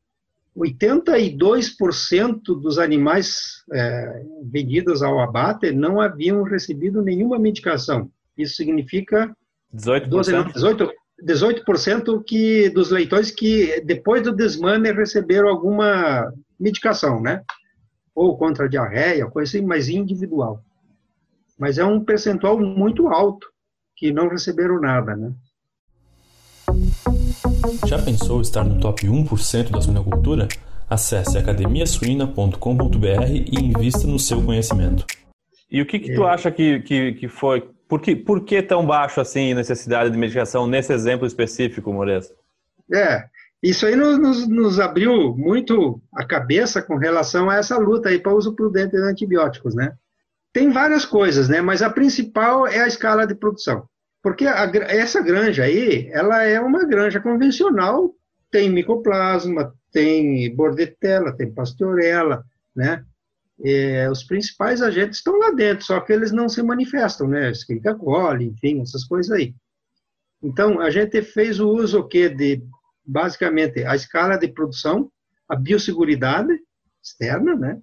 [0.57, 8.11] 82% dos animais é, vendidos ao abate não haviam recebido nenhuma medicação.
[8.37, 9.35] Isso significa
[9.75, 10.91] 18%, 12, 18,
[11.25, 17.43] 18% que, dos leitões que, depois do desmame, receberam alguma medicação, né?
[18.15, 20.63] Ou contra diarreia, coisa assim, mas individual.
[21.59, 23.49] Mas é um percentual muito alto
[23.97, 25.33] que não receberam nada, né?
[27.87, 30.47] Já pensou estar no top 1% da suinocultura?
[30.89, 35.05] Acesse academiasuina.com.br e invista no seu conhecimento.
[35.71, 36.31] E o que, que tu é.
[36.31, 37.69] acha que, que, que foi?
[37.89, 42.27] Por que, por que tão baixo assim necessidade de medicação nesse exemplo específico, Moreira?
[42.93, 43.25] É,
[43.63, 48.35] isso aí nos, nos, abriu muito a cabeça com relação a essa luta aí para
[48.35, 49.95] uso prudente de antibióticos, né?
[50.53, 51.61] Tem várias coisas, né?
[51.61, 53.89] Mas a principal é a escala de produção.
[54.23, 58.15] Porque a, essa granja aí, ela é uma granja convencional,
[58.51, 63.03] tem micoplasma, tem bordetela, tem pastorela, né?
[63.65, 67.51] É, os principais agentes estão lá dentro, só que eles não se manifestam, né?
[67.51, 69.55] Escrita coli, enfim, essas coisas aí.
[70.43, 72.29] Então, a gente fez o uso o quê?
[72.29, 72.63] de,
[73.05, 75.11] basicamente, a escala de produção,
[75.49, 76.57] a biosseguridade
[77.03, 77.81] externa, né?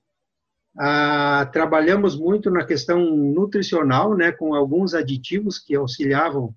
[0.78, 6.54] Ah, trabalhamos muito na questão nutricional, né, com alguns aditivos que auxiliavam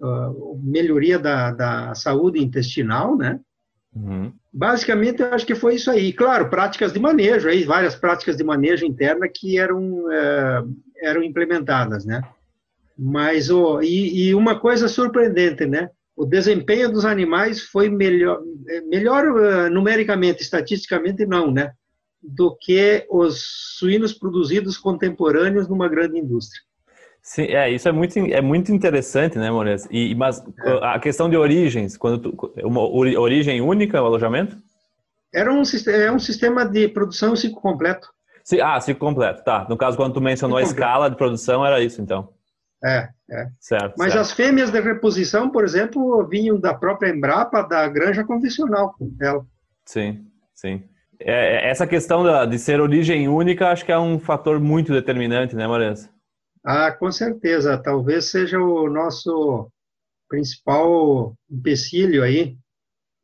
[0.00, 3.40] a uh, melhoria da, da saúde intestinal, né?
[3.94, 4.32] Uhum.
[4.52, 6.12] Basicamente, eu acho que foi isso aí.
[6.12, 10.64] Claro, práticas de manejo, aí várias práticas de manejo interna que eram é,
[11.02, 12.22] eram implementadas, né?
[12.98, 15.90] Mas o e, e, uma coisa surpreendente, né?
[16.16, 21.72] O desempenho dos animais foi melhor, é, melhor uh, numericamente, estatisticamente não, né?
[22.22, 23.42] do que os
[23.78, 26.62] suínos produzidos contemporâneos numa grande indústria.
[27.22, 29.80] Sim, é, isso é muito, é muito interessante, né, Moreira?
[29.90, 30.72] E, mas é.
[30.82, 34.56] a questão de origens, quando tu, uma origem única, o alojamento?
[35.32, 38.08] Era um, é um sistema de produção ciclo completo.
[38.42, 39.64] Sim, ah, ciclo completo, tá.
[39.68, 40.90] No caso, quando tu mencionou ciclo a completo.
[40.90, 42.28] escala de produção, era isso, então.
[42.84, 43.46] É, é.
[43.60, 44.22] Certo, Mas certo.
[44.22, 49.46] as fêmeas de reposição, por exemplo, vinham da própria Embrapa, da granja convencional dela.
[49.86, 50.82] Sim, sim.
[51.20, 54.92] É, é, essa questão da, de ser origem única, acho que é um fator muito
[54.92, 56.10] determinante, né, Morença?
[56.64, 57.76] Ah, com certeza.
[57.76, 59.70] Talvez seja o nosso
[60.28, 62.56] principal empecilho aí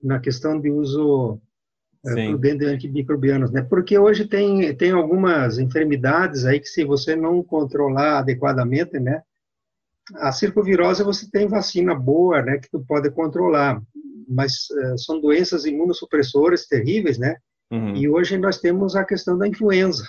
[0.02, 1.40] na questão de uso
[2.06, 3.62] é, prudente antimicrobianos, né?
[3.62, 9.22] Porque hoje tem, tem algumas enfermidades aí que se você não controlar adequadamente, né?
[10.16, 12.58] A circovirose você tem vacina boa, né?
[12.58, 13.80] Que tu pode controlar,
[14.28, 17.36] mas uh, são doenças imunossupressoras terríveis, né?
[17.70, 17.96] Uhum.
[17.96, 20.08] E hoje nós temos a questão da influenza.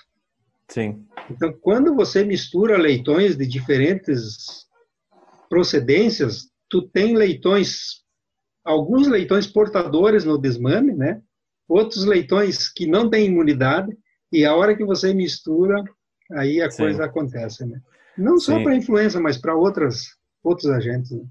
[0.69, 1.05] Sim.
[1.30, 4.65] Então, quando você mistura leitões de diferentes
[5.49, 8.03] procedências, tu tem leitões,
[8.63, 11.21] alguns leitões portadores no desmame, né?
[11.67, 13.95] Outros leitões que não têm imunidade,
[14.32, 15.84] e a hora que você mistura,
[16.32, 16.84] aí a Sim.
[16.84, 17.80] coisa acontece, né?
[18.17, 21.11] Não só para influenza, mas para outras outros agentes.
[21.11, 21.23] Né?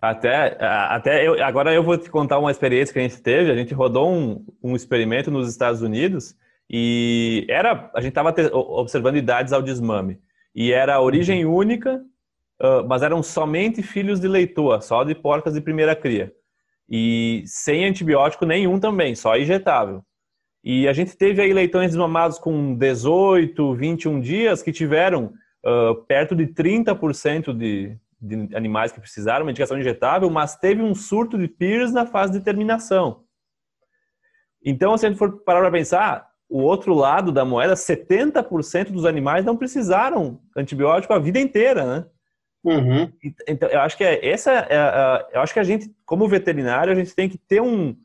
[0.00, 3.50] Até, até eu, agora eu vou te contar uma experiência que a gente teve.
[3.50, 6.34] A gente rodou um, um experimento nos Estados Unidos
[6.72, 10.18] e era a gente estava observando idades ao desmame
[10.54, 11.54] e era origem uhum.
[11.54, 12.02] única,
[12.62, 16.32] uh, mas eram somente filhos de leitoa, só de porcas de primeira cria
[16.88, 20.04] e sem antibiótico nenhum também, só injetável.
[20.62, 25.32] E a gente teve aí leitões desmamados com 18, 21 dias que tiveram
[25.64, 31.38] uh, perto de 30% de, de animais que precisaram medicação injetável, mas teve um surto
[31.38, 33.24] de PIRS na fase de terminação.
[34.64, 39.06] Então, se a gente for parar para pensar, o outro lado da moeda, 70% dos
[39.06, 42.04] animais não precisaram antibiótico a vida inteira, né?
[42.62, 43.10] Uhum.
[43.48, 46.92] Então, eu acho que é essa, é, é, eu acho que a gente, como veterinário,
[46.92, 47.96] a gente tem que ter um,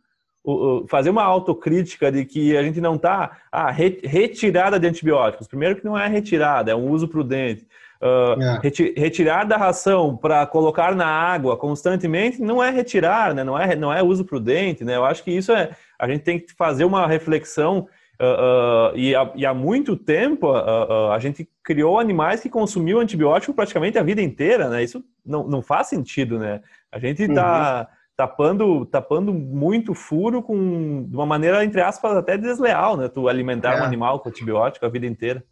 [0.88, 5.48] fazer uma autocrítica de que a gente não está ah, retirada de antibióticos.
[5.48, 7.68] Primeiro que não é retirada, é um uso prudente.
[8.00, 8.62] Uh, é.
[8.96, 13.44] retirar da ração para colocar na água constantemente não é retirar, né?
[13.44, 14.84] não, é, não é uso prudente.
[14.86, 14.96] Né?
[14.96, 15.72] Eu acho que isso é.
[16.00, 17.88] A gente tem que fazer uma reflexão.
[18.20, 23.54] Uh, uh, e, há, e, há, muito tempo a gente criou animais que consumiam antibiótico
[23.54, 24.84] praticamente a vida inteira, né?
[24.84, 26.62] Isso não, não faz sentido, né?
[26.92, 27.96] A gente está uhum.
[28.16, 33.08] tapando, tapando muito furo com de uma maneira, entre aspas, até desleal, né?
[33.08, 33.82] Tu alimentar é.
[33.82, 35.44] um animal com antibiótico a vida inteira.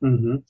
[0.00, 0.40] Uhum.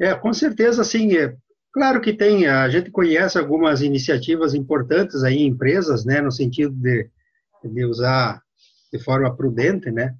[0.00, 1.16] É, com certeza, sim.
[1.16, 1.36] É,
[1.72, 6.74] claro que tem, a gente conhece algumas iniciativas importantes aí em empresas, né, no sentido
[6.74, 7.08] de,
[7.64, 8.42] de usar
[8.92, 10.14] de forma prudente, né,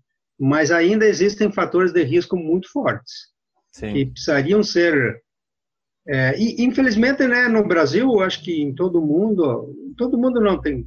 [0.44, 3.28] mas ainda existem fatores de risco muito fortes,
[3.70, 3.92] sim.
[3.92, 5.22] que precisariam ser
[6.06, 10.86] é, e, infelizmente, né, no Brasil, acho que em todo mundo, todo mundo não tem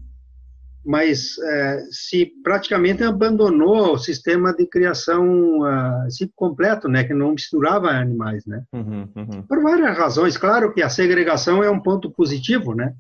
[0.86, 7.90] mas é, se praticamente abandonou o sistema de criação uh, completo, né, que não misturava
[7.90, 9.42] animais, né, uhum, uhum.
[9.48, 10.38] por várias razões.
[10.38, 12.94] Claro que a segregação é um ponto positivo, né.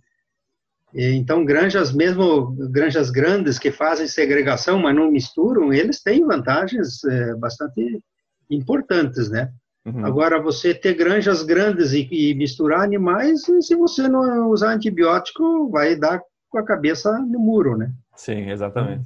[0.95, 7.35] Então granjas, mesmo granjas grandes que fazem segregação, mas não misturam, eles têm vantagens é,
[7.35, 8.01] bastante
[8.49, 9.51] importantes, né.
[9.85, 10.03] Uhum.
[10.03, 15.95] Agora, você ter granjas grandes e, e misturar animais, se você não usar antibiótico, vai
[15.95, 17.91] dar com a cabeça no muro, né?
[18.15, 19.05] Sim, exatamente.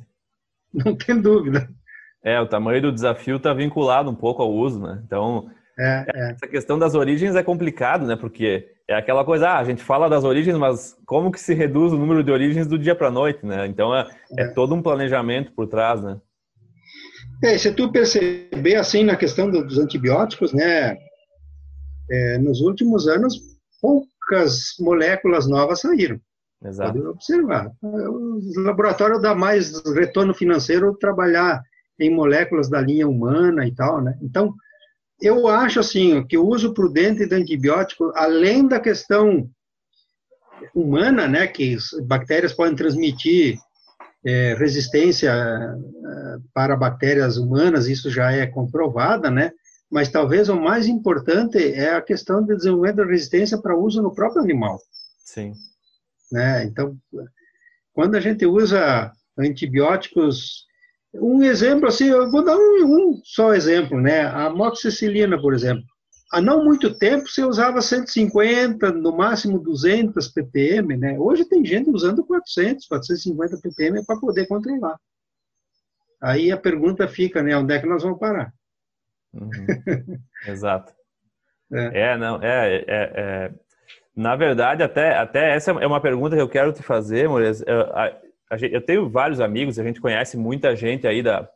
[0.73, 1.67] Não tem dúvida.
[2.23, 5.01] É, o tamanho do desafio está vinculado um pouco ao uso, né?
[5.05, 5.49] Então,
[5.79, 6.31] é, é.
[6.31, 8.15] essa questão das origens é complicado, né?
[8.15, 11.93] Porque é aquela coisa, ah, a gente fala das origens, mas como que se reduz
[11.93, 13.65] o número de origens do dia para a noite, né?
[13.65, 14.07] Então, é,
[14.37, 16.19] é, todo um planejamento por trás, né?
[17.43, 20.97] É, se tu perceber, assim, na questão dos antibióticos, né?
[22.11, 23.39] É, nos últimos anos,
[23.81, 26.19] poucas moléculas novas saíram.
[26.65, 26.93] Exato.
[26.93, 27.71] Pode observar.
[27.81, 31.61] O laboratório dá mais retorno financeiro trabalhar
[31.97, 34.17] em moléculas da linha humana e tal, né?
[34.21, 34.53] Então,
[35.21, 39.49] eu acho assim que o uso prudente de antibiótico, além da questão
[40.73, 43.57] humana, né, que bactérias podem transmitir
[44.25, 49.51] é, resistência é, para bactérias humanas, isso já é comprovada, né?
[49.89, 54.13] Mas talvez o mais importante é a questão de desenvolvimento da resistência para uso no
[54.13, 54.79] próprio animal.
[55.25, 55.53] Sim.
[56.31, 56.63] Né?
[56.65, 56.95] Então,
[57.93, 60.65] quando a gente usa antibióticos,
[61.13, 64.21] um exemplo assim, eu vou dar um, um só exemplo, né?
[64.21, 65.83] A amoxicilina, por exemplo.
[66.31, 71.17] Há não muito tempo você usava 150, no máximo 200 ppm, né?
[71.17, 74.97] Hoje tem gente usando 400, 450 ppm para poder controlar.
[76.21, 77.57] Aí a pergunta fica, né?
[77.57, 78.53] Onde é que nós vamos parar?
[79.33, 80.19] Uhum.
[80.47, 80.93] Exato.
[81.71, 82.13] É.
[82.13, 82.17] é.
[82.17, 83.53] não, é, é, é,
[84.15, 87.53] na verdade, até, até essa é uma pergunta que eu quero te fazer, Moreira.
[88.49, 91.47] Eu, eu, tenho vários amigos, a gente conhece muita gente aí da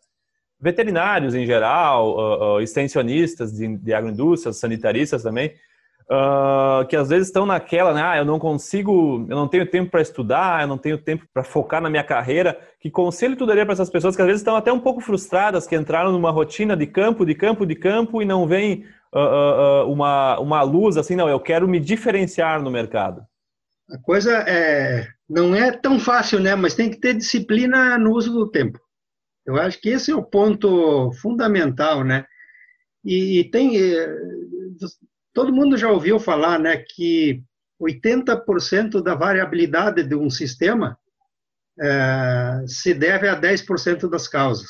[0.60, 5.54] veterinários em geral, uh, uh, extensionistas de, de agroindústrias, sanitaristas também,
[6.04, 8.02] uh, que às vezes estão naquela, né?
[8.02, 11.44] Ah, eu não consigo, eu não tenho tempo para estudar, eu não tenho tempo para
[11.44, 12.58] focar na minha carreira.
[12.80, 15.68] Que conselho tu daria para essas pessoas que às vezes estão até um pouco frustradas,
[15.68, 19.92] que entraram numa rotina de campo, de campo, de campo e não vem uh, uh,
[19.92, 23.26] uma, uma luz assim, não, eu quero me diferenciar no mercado?
[23.94, 26.56] A coisa é, não é tão fácil, né?
[26.56, 28.80] Mas tem que ter disciplina no uso do tempo.
[29.46, 32.26] Eu acho que esse é o ponto fundamental, né?
[33.06, 34.16] E, e tem eh,
[35.34, 37.44] todo mundo já ouviu falar, né, que
[37.82, 40.98] 80% da variabilidade de um sistema
[41.80, 44.70] é, se deve a 10% das causas.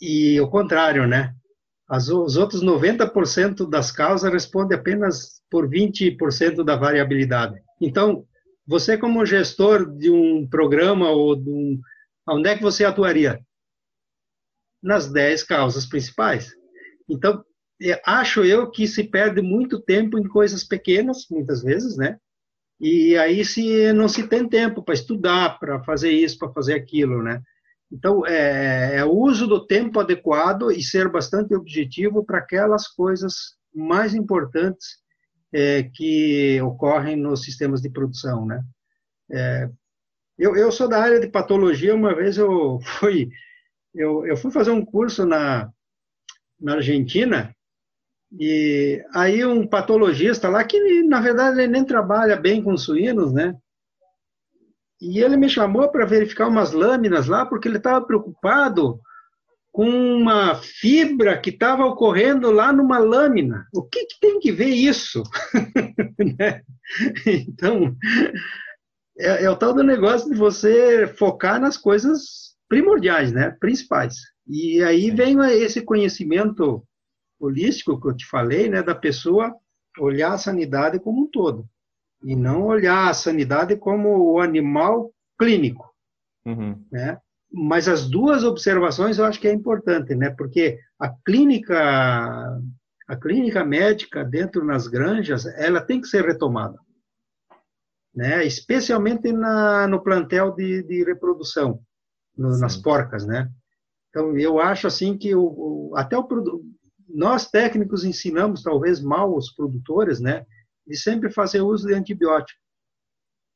[0.00, 1.32] E o contrário, né?
[1.88, 7.60] As, os outros 90% das causas respondem apenas por 20% da variabilidade.
[7.80, 8.26] Então,
[8.66, 11.80] você como gestor de um programa ou de um,
[12.28, 13.40] onde é que você atuaria?
[14.82, 16.52] Nas 10 causas principais.
[17.08, 17.44] Então,
[18.04, 22.18] acho eu que se perde muito tempo em coisas pequenas, muitas vezes, né?
[22.80, 27.22] E aí se não se tem tempo para estudar, para fazer isso, para fazer aquilo,
[27.22, 27.40] né?
[27.92, 33.56] Então, é, é o uso do tempo adequado e ser bastante objetivo para aquelas coisas
[33.72, 35.03] mais importantes
[35.54, 38.60] é, que ocorrem nos sistemas de produção, né?
[39.30, 39.70] É,
[40.36, 43.30] eu, eu sou da área de patologia, uma vez eu fui,
[43.94, 45.70] eu, eu fui fazer um curso na,
[46.60, 47.54] na Argentina,
[48.36, 53.56] e aí um patologista lá, que na verdade ele nem trabalha bem com suínos, né?
[55.00, 59.00] E ele me chamou para verificar umas lâminas lá, porque ele estava preocupado
[59.74, 63.66] com uma fibra que estava ocorrendo lá numa lâmina.
[63.74, 65.20] O que, que tem que ver isso?
[66.38, 66.62] né?
[67.26, 67.96] Então,
[69.18, 73.50] é, é, o tal do negócio de você focar nas coisas primordiais, né?
[73.58, 74.14] principais.
[74.46, 76.86] E aí vem esse conhecimento
[77.40, 78.80] holístico que eu te falei, né?
[78.80, 79.52] da pessoa
[79.98, 81.68] olhar a sanidade como um todo
[82.22, 85.92] e não olhar a sanidade como o animal clínico,
[86.46, 86.80] uhum.
[86.92, 87.18] né?
[87.56, 90.30] Mas as duas observações eu acho que é importante, né?
[90.30, 91.78] Porque a clínica,
[93.06, 96.78] a clínica médica dentro nas granjas, ela tem que ser retomada,
[98.14, 98.44] né?
[98.44, 101.80] Especialmente na, no plantel de, de reprodução,
[102.36, 103.48] no, nas porcas, né?
[104.10, 106.26] Então eu acho assim que o, o até o
[107.08, 110.44] nós técnicos ensinamos talvez mal os produtores, né?
[110.86, 112.60] de sempre fazer uso de antibiótico.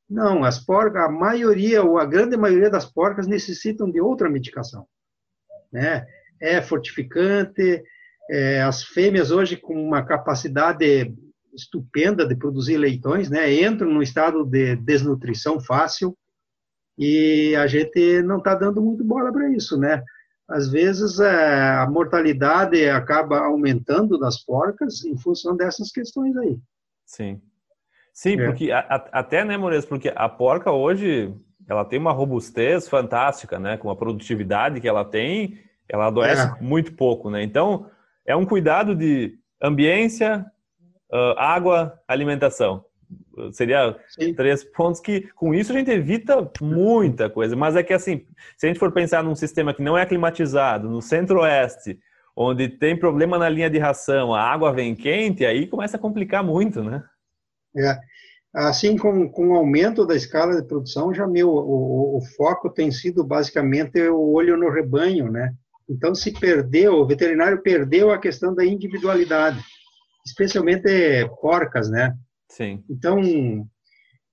[0.08, 4.86] Não, as porcas, a maioria, ou a grande maioria das porcas necessitam de outra medicação.
[5.70, 6.06] Né?
[6.40, 7.82] É fortificante,
[8.30, 11.14] é, as fêmeas hoje com uma capacidade
[11.54, 16.16] estupenda de produzir leitões, né, entram no estado de desnutrição fácil
[16.96, 20.02] e a gente não está dando muito bola para isso, né?
[20.48, 26.58] Às vezes é, a mortalidade acaba aumentando das porcas em função dessas questões aí.
[27.04, 27.40] Sim.
[28.18, 28.46] Sim, é.
[28.46, 31.32] porque a, a, até, né, Moreira, porque a porca hoje,
[31.68, 36.60] ela tem uma robustez fantástica, né, com a produtividade que ela tem, ela adoece é.
[36.60, 37.44] muito pouco, né?
[37.44, 37.86] Então,
[38.26, 40.44] é um cuidado de ambiência,
[41.12, 42.84] uh, água, alimentação.
[43.52, 44.34] Seria Sim.
[44.34, 47.54] três pontos que, com isso, a gente evita muita coisa.
[47.54, 50.90] Mas é que, assim, se a gente for pensar num sistema que não é climatizado,
[50.90, 52.00] no centro-oeste,
[52.34, 56.42] onde tem problema na linha de ração, a água vem quente, aí começa a complicar
[56.42, 57.04] muito, né?
[57.78, 57.98] É.
[58.54, 62.90] Assim, com, com o aumento da escala de produção, já meu, o, o foco tem
[62.90, 65.52] sido basicamente o olho no rebanho, né?
[65.88, 69.62] Então, se perdeu, o veterinário perdeu a questão da individualidade,
[70.26, 70.88] especialmente
[71.40, 72.14] porcas, né?
[72.50, 72.82] Sim.
[72.90, 73.20] Então,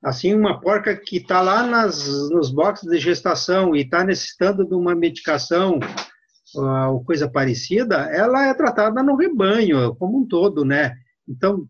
[0.04, 4.74] assim, uma porca que está lá nas, nos boxes de gestação e está necessitando de
[4.74, 5.80] uma medicação
[6.90, 10.94] ou coisa parecida, ela é tratada no rebanho como um todo, né?
[11.28, 11.68] Então,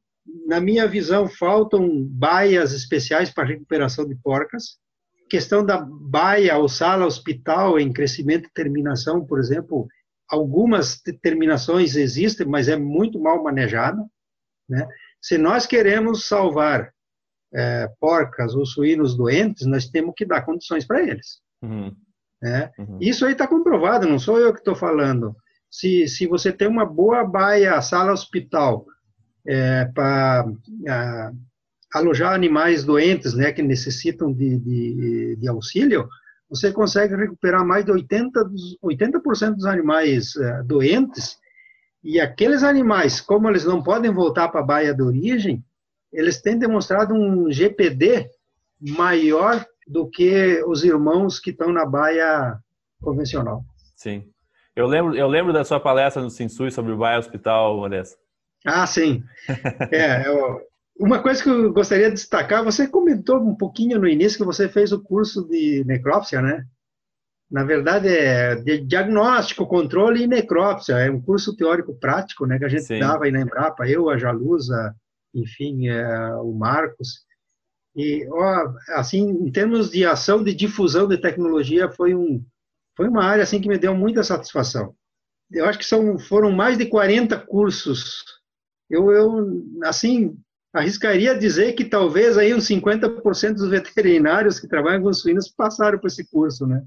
[0.48, 4.78] na minha visão, faltam baias especiais para recuperação de porcas.
[5.30, 9.88] Questão da baia ou sala hospital em crescimento e terminação, por exemplo,
[10.30, 14.04] algumas terminações existem, mas é muito mal manejada.
[14.70, 14.88] Né?
[15.22, 16.94] Se nós queremos salvar
[17.54, 21.40] é, porcas ou suínos doentes, nós temos que dar condições para eles.
[21.62, 21.96] Uhum.
[22.42, 22.72] Né?
[22.78, 22.98] Uhum.
[23.02, 25.36] Isso aí está comprovado, não sou eu que estou falando.
[25.72, 28.86] Se, se você tem uma boa baia, sala hospital,
[29.48, 30.46] é, para
[31.94, 36.10] alojar animais doentes, né, que necessitam de, de, de, auxílio,
[36.50, 39.20] você consegue recuperar mais de 80%, dos, 80
[39.52, 41.38] dos animais é, doentes,
[42.04, 45.64] e aqueles animais, como eles não podem voltar para a baia de origem,
[46.14, 48.30] eles têm demonstrado um GPD
[48.80, 52.58] maior do que os irmãos que estão na baia
[53.02, 53.64] convencional.
[53.96, 54.24] Sim.
[54.76, 58.16] Eu lembro, eu lembro da sua palestra no Sinsui sobre o baia hospital, Vanessa.
[58.66, 59.24] Ah, sim.
[59.92, 60.62] É, eu,
[60.98, 64.68] uma coisa que eu gostaria de destacar, você comentou um pouquinho no início que você
[64.70, 66.66] fez o curso de necrópsia, né?
[67.52, 70.96] Na verdade, é diagnóstico, controle e necrópsia.
[70.96, 72.58] É um curso teórico prático, né?
[72.58, 73.00] Que a gente sim.
[73.00, 74.96] dava aí na Embrapa, eu, a Jalusa,
[75.34, 77.26] enfim, é, o Marcos.
[77.96, 82.44] E, ó, assim, em termos de ação de difusão de tecnologia, foi um,
[82.96, 84.96] foi uma área assim que me deu muita satisfação.
[85.52, 88.24] Eu acho que são, foram mais de 40 cursos.
[88.90, 90.38] Eu, eu assim,
[90.74, 96.08] arriscaria dizer que talvez aí uns 50% dos veterinários que trabalham com suínos passaram por
[96.08, 96.84] esse curso, né?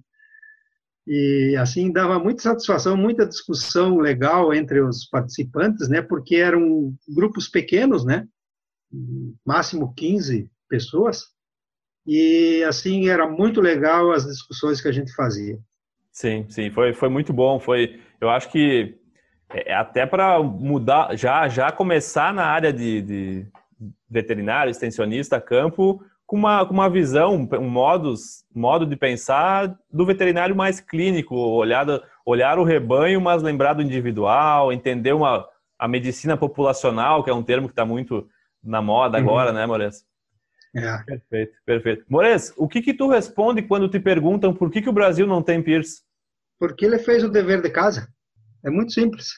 [1.06, 6.02] E assim dava muita satisfação, muita discussão legal entre os participantes, né?
[6.02, 8.28] Porque eram grupos pequenos, né?
[9.44, 11.24] Máximo 15 pessoas.
[12.06, 15.58] E assim era muito legal as discussões que a gente fazia.
[16.12, 17.58] Sim, sim, foi, foi muito bom.
[17.58, 18.97] Foi, eu acho que
[19.50, 23.46] é, até para mudar, já já começar na área de, de
[24.08, 30.54] veterinário, extensionista, campo, com uma, com uma visão, um modus, modo de pensar do veterinário
[30.54, 31.86] mais clínico, olhar,
[32.24, 37.42] olhar o rebanho, mas lembrar do individual, entender uma, a medicina populacional, que é um
[37.42, 38.28] termo que está muito
[38.62, 39.24] na moda uhum.
[39.24, 40.04] agora, né, Mores?
[40.76, 40.98] É.
[41.04, 42.04] Perfeito, perfeito.
[42.10, 45.42] Mores, o que que tu responde quando te perguntam por que, que o Brasil não
[45.42, 46.02] tem PIRS?
[46.58, 48.06] Porque ele fez o dever de casa.
[48.64, 49.28] É muito simples.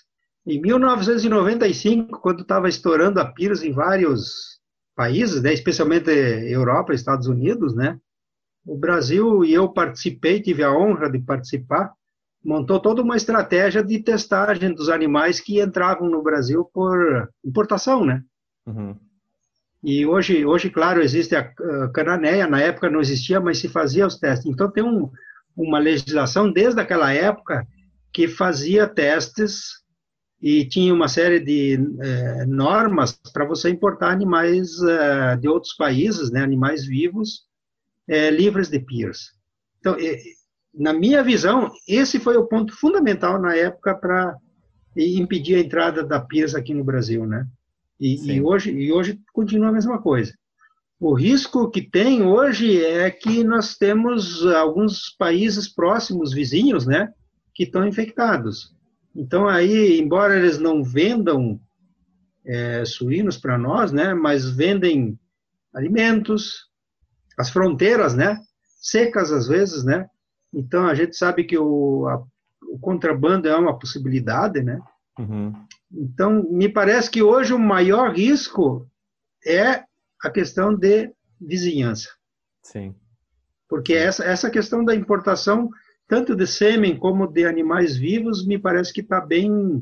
[0.47, 4.59] Em 1995, quando estava estourando a PIRS em vários
[4.97, 7.99] países, né, especialmente Europa, Estados Unidos, né,
[8.67, 11.93] o Brasil e eu participei, tive a honra de participar,
[12.45, 18.23] montou toda uma estratégia de testagem dos animais que entravam no Brasil por importação, né?
[18.67, 18.97] Uhum.
[19.83, 21.53] E hoje, hoje, claro, existe a
[21.93, 24.51] cananeia, na época não existia, mas se fazia os testes.
[24.51, 25.11] Então tem um,
[25.57, 27.67] uma legislação desde aquela época
[28.13, 29.81] que fazia testes
[30.41, 36.31] e tinha uma série de é, normas para você importar animais é, de outros países,
[36.31, 37.45] né, animais vivos,
[38.09, 39.33] é, livres de PIRS.
[39.79, 39.97] Então,
[40.75, 44.37] na minha visão, esse foi o ponto fundamental na época para
[44.97, 47.47] impedir a entrada da PIRS aqui no Brasil, né?
[47.99, 50.33] E, e, hoje, e hoje continua a mesma coisa.
[50.99, 57.13] O risco que tem hoje é que nós temos alguns países próximos, vizinhos, né,
[57.55, 58.75] que estão infectados.
[59.15, 61.61] Então, aí, embora eles não vendam
[62.45, 65.19] é, suínos para nós, né, mas vendem
[65.75, 66.69] alimentos,
[67.39, 68.39] as fronteiras, né,
[68.81, 70.09] secas às vezes, né.
[70.53, 72.23] Então, a gente sabe que o, a,
[72.73, 74.81] o contrabando é uma possibilidade, né.
[75.19, 75.53] Uhum.
[75.93, 78.89] Então, me parece que hoje o maior risco
[79.45, 79.85] é
[80.23, 82.09] a questão de vizinhança.
[82.63, 82.95] Sim.
[83.69, 85.71] Porque essa, essa questão da importação
[86.11, 89.81] tanto de sêmen como de animais vivos, me parece que está bem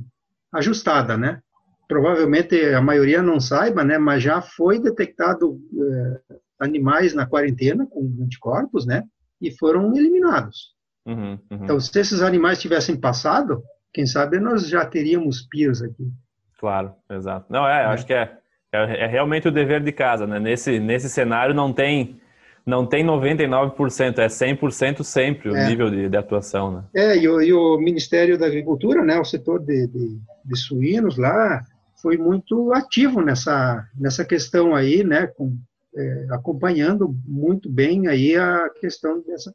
[0.52, 1.40] ajustada, né?
[1.88, 3.96] Provavelmente a maioria não saiba, né?
[3.96, 9.04] Mas já foi detectado eh, animais na quarentena com anticorpos, né?
[9.40, 10.74] E foram eliminados.
[11.06, 11.64] Uhum, uhum.
[11.64, 16.12] Então, se esses animais tivessem passado, quem sabe nós já teríamos PIRs aqui.
[16.58, 17.50] Claro, exato.
[17.50, 17.86] Não, é, é.
[17.86, 18.36] acho que é,
[18.70, 20.38] é, é, realmente o dever de casa, né?
[20.38, 22.20] Nesse, nesse cenário não tem
[22.68, 25.66] não tem 99%, é 100% sempre o é.
[25.66, 26.84] nível de, de, atuação, né?
[26.94, 31.16] É, e o, e o, Ministério da Agricultura, né, o setor de, de, de, suínos
[31.16, 31.64] lá,
[32.02, 35.56] foi muito ativo nessa, nessa questão aí, né, com,
[35.96, 39.50] é, acompanhando muito bem aí a questão dessa...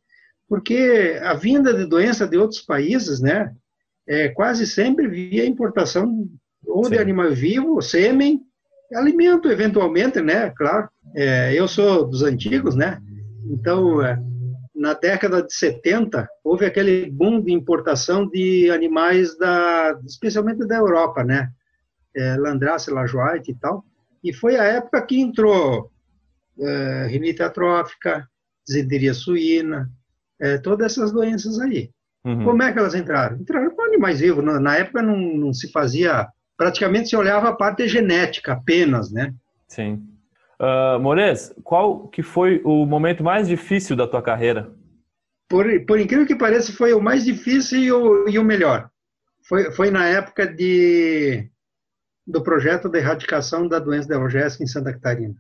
[0.50, 3.54] Porque a vinda de doença de outros países, né,
[4.08, 6.28] é quase sempre via importação
[6.66, 6.92] ou Sim.
[6.92, 8.42] de animal vivo, sêmen,
[8.92, 10.50] alimento, eventualmente, né?
[10.50, 10.90] Claro.
[11.16, 13.02] É, eu sou dos antigos, né?
[13.46, 14.20] Então, é,
[14.76, 21.24] na década de 70, houve aquele boom de importação de animais, da, especialmente da Europa,
[21.24, 21.50] né?
[22.16, 23.84] É, Landrace, Lajoite e tal.
[24.24, 25.92] E foi a época que entrou
[26.60, 28.28] é, rinite atrófica,
[28.68, 29.90] desinteria suína,
[30.40, 31.90] é, todas essas doenças aí.
[32.24, 32.46] Uhum.
[32.46, 33.38] Como é que elas entraram?
[33.38, 34.44] Entraram com animais vivos.
[34.44, 39.34] Na, na época não, não se fazia praticamente se olhava a parte genética apenas, né?
[39.68, 40.08] Sim.
[40.64, 44.74] Uh, Mores, qual que foi o momento mais difícil da tua carreira?
[45.50, 48.90] Por, por incrível que pareça, foi o mais difícil e o, e o melhor.
[49.46, 51.50] Foi, foi na época de,
[52.26, 55.36] do projeto de erradicação da doença da algésica em Santa Catarina.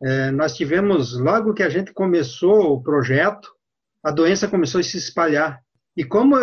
[0.00, 3.50] É, nós tivemos, logo que a gente começou o projeto,
[4.04, 5.60] a doença começou a se espalhar
[5.96, 6.36] e como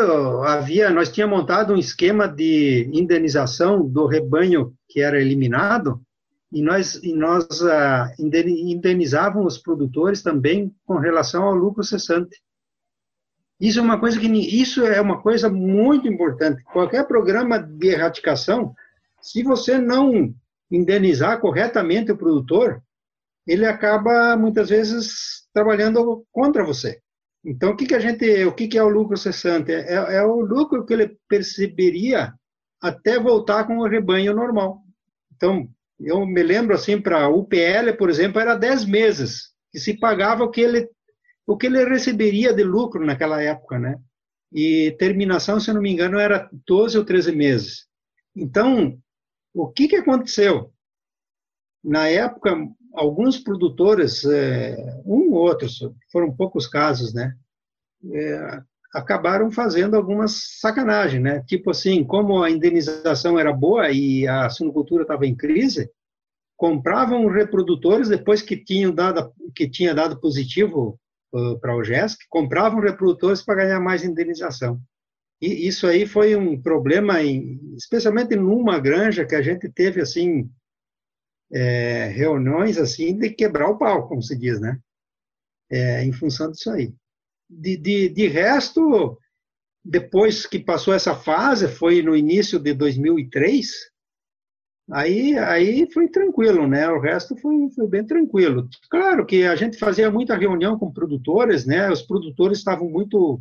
[0.44, 6.02] havia, nós tínhamos montado um esquema de indenização do rebanho que era eliminado,
[6.56, 12.42] e nós, e nós uh, indenizávamos os produtores também com relação ao lucro cessante.
[13.60, 16.64] Isso é uma coisa que isso é uma coisa muito importante.
[16.64, 18.74] Qualquer programa de erradicação,
[19.22, 20.34] se você não
[20.72, 22.82] indenizar corretamente o produtor,
[23.46, 27.02] ele acaba muitas vezes trabalhando contra você.
[27.44, 29.74] Então, o que, que a gente, o que, que é o lucro cessante?
[29.74, 32.34] É, é, o lucro que ele perceberia
[32.82, 34.82] até voltar com o rebanho normal.
[35.36, 35.68] Então,
[36.00, 40.44] eu me lembro assim, para o UPL, por exemplo, era 10 meses que se pagava
[40.44, 40.90] o que ele
[41.48, 44.00] o que ele receberia de lucro naquela época, né?
[44.56, 47.88] e terminação, se não me engano, era 12 ou 13 meses.
[48.34, 48.98] Então,
[49.54, 50.74] o que, que aconteceu?
[51.84, 52.56] Na época,
[52.94, 55.68] alguns produtores, é, um ou outro,
[56.10, 57.36] foram poucos casos, né?
[58.96, 61.44] Acabaram fazendo algumas sacanagens, né?
[61.46, 65.90] Tipo assim, como a indenização era boa e a suinocultura estava em crise,
[66.56, 71.00] compravam reprodutores depois que tinham dado que tinha dado positivo
[71.34, 74.80] uh, para o GESC, compravam reprodutores para ganhar mais indenização.
[75.42, 80.50] E isso aí foi um problema, em, especialmente numa granja que a gente teve assim
[81.52, 84.80] é, reuniões assim de quebrar o pau, como se diz, né?
[85.70, 86.94] É, em função disso aí.
[87.50, 89.18] De, de, de resto,
[89.84, 93.70] depois que passou essa fase, foi no início de 2003,
[94.92, 96.90] aí, aí foi tranquilo, né?
[96.90, 98.68] O resto foi, foi bem tranquilo.
[98.90, 101.92] Claro que a gente fazia muita reunião com produtores, né?
[101.92, 103.40] Os produtores estavam muito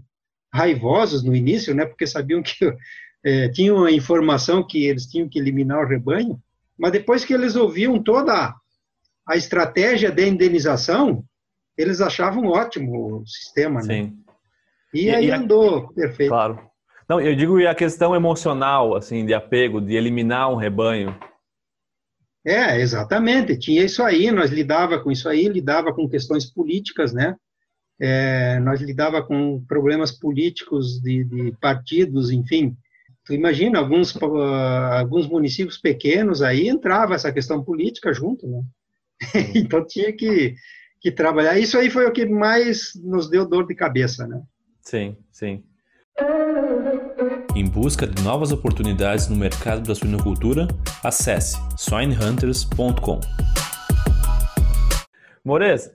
[0.53, 1.87] raivosos no início, né?
[1.87, 2.55] Porque sabiam que
[3.25, 6.39] é, tinham a informação que eles tinham que eliminar o rebanho,
[6.79, 8.55] mas depois que eles ouviam toda
[9.27, 11.25] a estratégia de indenização,
[11.77, 13.95] eles achavam ótimo o sistema, né?
[13.95, 14.19] Sim.
[14.93, 15.39] E, e aí e a...
[15.39, 16.31] andou perfeito.
[16.31, 16.59] Claro.
[17.09, 21.15] Não, eu digo e a questão emocional, assim, de apego, de eliminar um rebanho.
[22.47, 23.59] É, exatamente.
[23.59, 27.37] Tinha isso aí, nós lidava com isso aí, lidava com questões políticas, né?
[28.01, 32.77] É, nós lidava com problemas políticos de, de partidos, enfim.
[33.25, 34.15] Tu imagina, alguns,
[34.93, 38.63] alguns municípios pequenos aí entrava essa questão política junto, né?
[39.55, 40.55] então tinha que
[41.05, 41.59] que trabalhar.
[41.59, 44.41] Isso aí foi o que mais nos deu dor de cabeça, né?
[44.81, 45.63] Sim, sim.
[47.55, 50.67] Em busca de novas oportunidades no mercado da suinocultura,
[51.03, 53.21] acesse swinehunters.com.
[55.45, 55.95] Mores,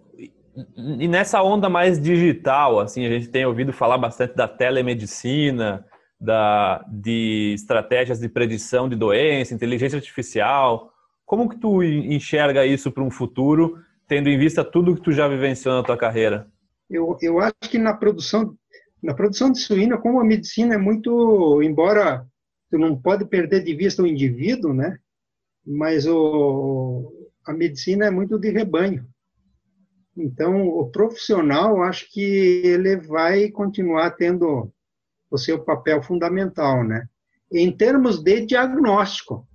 [0.77, 5.83] e nessa onda mais digital, assim, a gente tem ouvido falar bastante da telemedicina,
[6.21, 10.91] da, de estratégias de predição de doença, inteligência artificial.
[11.25, 15.27] Como que tu enxerga isso para um futuro tendo em vista tudo que tu já
[15.27, 16.47] vivenciou na tua carreira?
[16.89, 18.57] Eu, eu acho que na produção
[19.01, 22.25] na produção de suína, como a medicina é muito, embora
[22.69, 24.97] tu não pode perder de vista o indivíduo, né?
[25.65, 27.09] Mas o,
[27.45, 29.07] a medicina é muito de rebanho.
[30.17, 34.69] Então, o profissional, acho que ele vai continuar tendo
[35.31, 37.07] o seu papel fundamental, né?
[37.49, 39.47] Em termos de diagnóstico,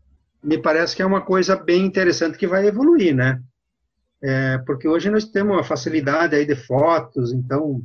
[0.42, 3.42] me parece que é uma coisa bem interessante que vai evoluir, né?
[4.26, 7.82] É, porque hoje nós temos uma facilidade aí de fotos, então,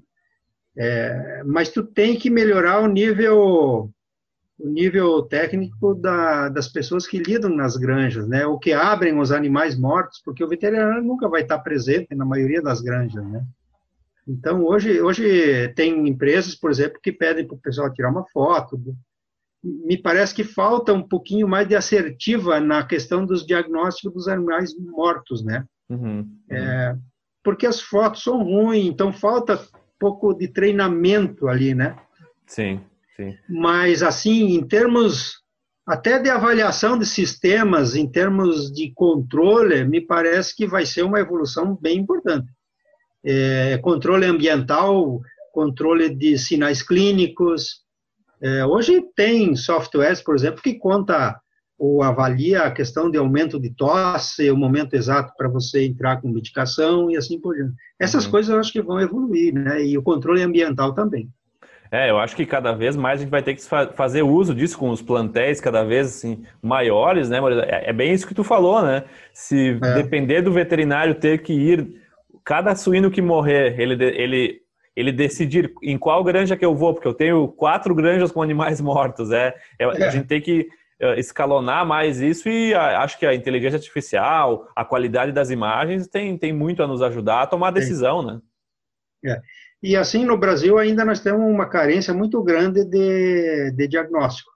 [0.77, 3.91] é, mas tu tem que melhorar o nível
[4.57, 9.31] o nível técnico da, das pessoas que lidam nas granjas, né, o que abrem os
[9.31, 13.45] animais mortos, porque o veterinário nunca vai estar presente na maioria das granjas, né.
[14.27, 18.79] Então, hoje, hoje tem empresas, por exemplo, que pedem para o pessoal tirar uma foto.
[19.63, 24.77] Me parece que falta um pouquinho mais de assertiva na questão dos diagnósticos dos animais
[24.77, 25.65] mortos, né?
[25.89, 26.39] Uhum, uhum.
[26.49, 26.95] É,
[27.43, 31.97] porque as fotos são ruins, então falta um pouco de treinamento ali, né?
[32.45, 32.81] Sim,
[33.15, 33.35] sim.
[33.49, 35.39] Mas, assim, em termos
[35.89, 41.19] até de avaliação de sistemas, em termos de controle, me parece que vai ser uma
[41.19, 42.47] evolução bem importante.
[43.25, 45.19] É, controle ambiental,
[45.51, 47.83] controle de sinais clínicos.
[48.39, 51.41] É, hoje tem softwares, por exemplo, que conta
[51.79, 56.27] ou avalia a questão de aumento de tosse, o momento exato para você entrar com
[56.27, 57.73] medicação e assim por diante.
[57.97, 58.31] Essas uhum.
[58.31, 59.81] coisas eu acho que vão evoluir, né?
[59.81, 61.29] E o controle ambiental também.
[61.91, 63.63] É, eu acho que cada vez mais a gente vai ter que
[63.95, 68.35] fazer uso disso com os plantéis cada vez assim, maiores, né, É bem isso que
[68.35, 69.05] tu falou, né?
[69.33, 69.93] Se é.
[69.95, 71.87] depender do veterinário ter que ir,
[72.43, 74.61] cada suíno que morrer, ele, ele,
[74.95, 78.79] ele decidir em qual granja que eu vou, porque eu tenho quatro granjas com animais
[78.81, 79.85] mortos, é, é.
[79.85, 80.67] a gente tem que
[81.17, 86.51] escalonar mais isso e acho que a inteligência artificial, a qualidade das imagens tem, tem
[86.51, 88.41] muito a nos ajudar a tomar decisão, né?
[89.25, 89.41] É.
[89.81, 94.51] E assim, no Brasil ainda nós temos uma carência muito grande de, de diagnóstico,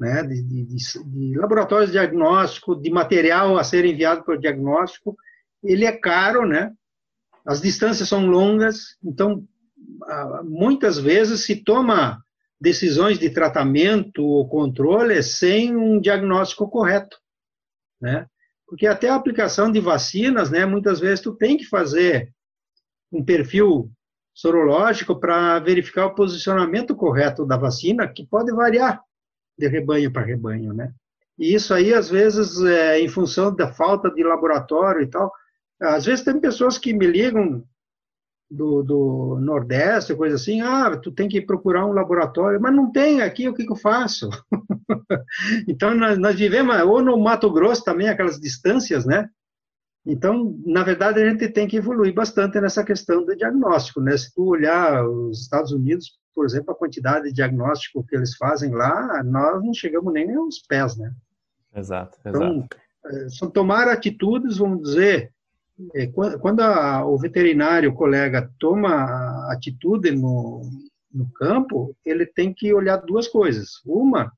[0.00, 0.22] né?
[0.22, 5.14] De, de, de, laboratórios de diagnóstico, de material a ser enviado para o diagnóstico.
[5.62, 6.72] Ele é caro, né?
[7.46, 9.46] As distâncias são longas, então
[10.44, 12.22] muitas vezes se toma
[12.62, 17.18] decisões de tratamento ou controle sem um diagnóstico correto,
[18.00, 18.26] né?
[18.68, 22.32] Porque até a aplicação de vacinas, né, muitas vezes tu tem que fazer
[23.10, 23.90] um perfil
[24.32, 29.02] sorológico para verificar o posicionamento correto da vacina, que pode variar
[29.58, 30.92] de rebanho para rebanho, né?
[31.36, 35.32] E isso aí, às vezes, é, em função da falta de laboratório e tal,
[35.80, 37.64] às vezes tem pessoas que me ligam
[38.52, 43.22] do, do Nordeste, coisa assim, ah, tu tem que procurar um laboratório, mas não tem
[43.22, 44.28] aqui, o que, que eu faço?
[45.66, 49.28] então, nós, nós vivemos, ou no Mato Grosso também, aquelas distâncias, né?
[50.04, 54.16] Então, na verdade, a gente tem que evoluir bastante nessa questão do diagnóstico, né?
[54.16, 58.72] Se tu olhar os Estados Unidos, por exemplo, a quantidade de diagnóstico que eles fazem
[58.72, 61.12] lá, nós não chegamos nem aos pés, né?
[61.74, 62.76] Exato, Então, exato.
[63.06, 65.32] eh, são tomar atitudes, vamos dizer,
[66.40, 70.62] quando a- o veterinário, o colega, toma atitude no,
[71.12, 73.80] no campo, ele tem que olhar duas coisas.
[73.84, 74.32] Uma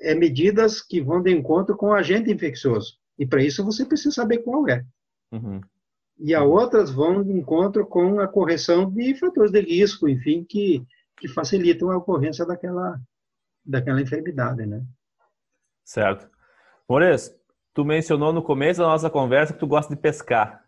[0.00, 2.98] é medidas que vão de encontro com o agente infeccioso.
[3.18, 4.84] E para isso você precisa saber qual é.
[5.30, 5.60] Uhum.
[6.18, 10.84] E a outras vão de encontro com a correção de fatores de risco, enfim, que,
[11.16, 13.00] que facilitam a ocorrência daquela,
[13.64, 14.84] daquela enfermidade, né?
[15.84, 16.28] Certo.
[16.88, 17.34] Mores,
[17.74, 20.62] tu mencionou no começo da nossa conversa que tu gosta de pescar.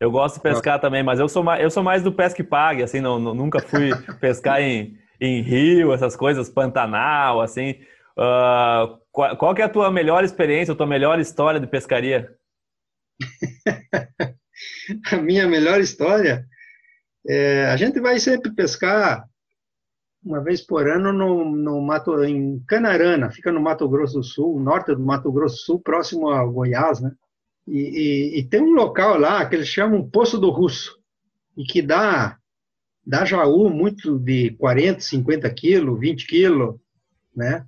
[0.00, 2.82] Eu gosto de pescar também, mas eu sou mais, eu sou mais do pesque pague,
[2.82, 3.90] assim, não, não- nunca fui
[4.20, 7.74] pescar em, em rio, essas coisas, Pantanal, assim.
[8.18, 12.34] Ah, qual, qual é a tua melhor experiência, a tua melhor história de pescaria?
[15.12, 16.46] a minha melhor história
[17.28, 19.24] é, a gente vai sempre pescar
[20.24, 24.60] uma vez por ano no, no mato em Canarana, fica no Mato Grosso do Sul,
[24.60, 27.12] norte do Mato Grosso do Sul, próximo a Goiás, né?
[27.66, 30.98] E, e- e tem um local lá que eles chamam Poço do Russo
[31.56, 32.36] e que dá
[33.06, 36.76] dá jaú muito de 40, 50 quilos, 20 quilos,
[37.34, 37.64] né?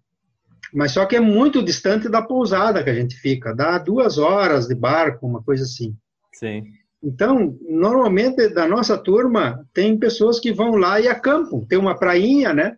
[0.72, 4.66] Mas só que é muito distante da pousada que a gente fica, dá duas horas
[4.66, 5.96] de barco, uma coisa assim.
[6.32, 6.64] Sim.
[7.02, 11.66] Então, normalmente da nossa turma tem pessoas que vão lá e acampam.
[11.66, 12.76] Tem uma prainha, né?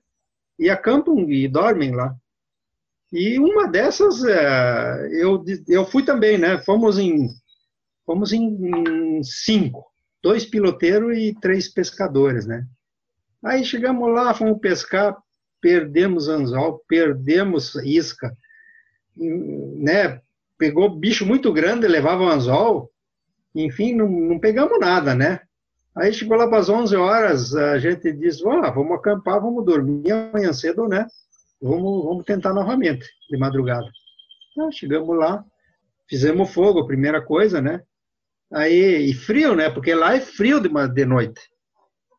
[0.58, 2.14] E acampam e dormem lá.
[3.12, 6.58] E uma dessas, eh, eu, eu fui também, né?
[6.58, 7.28] Fomos em,
[8.06, 9.84] fomos em cinco,
[10.22, 12.66] dois piloteiros e três pescadores, né?
[13.44, 15.16] Aí chegamos lá, fomos pescar,
[15.60, 18.34] perdemos anzol, perdemos isca,
[19.16, 20.20] né?
[20.56, 22.90] Pegou bicho muito grande, levava o anzol,
[23.54, 25.40] enfim, não, não pegamos nada, né?
[25.96, 30.10] Aí chegou lá para as 11 horas, a gente disse, "Ó, vamos acampar, vamos dormir
[30.10, 31.06] amanhã cedo, né?
[31.62, 33.86] Vamos, vamos tentar novamente, de madrugada.
[34.58, 35.44] Ah, chegamos lá,
[36.08, 37.82] fizemos fogo, a primeira coisa, né?
[38.52, 39.70] Aí, e frio, né?
[39.70, 41.40] Porque lá é frio de, de noite.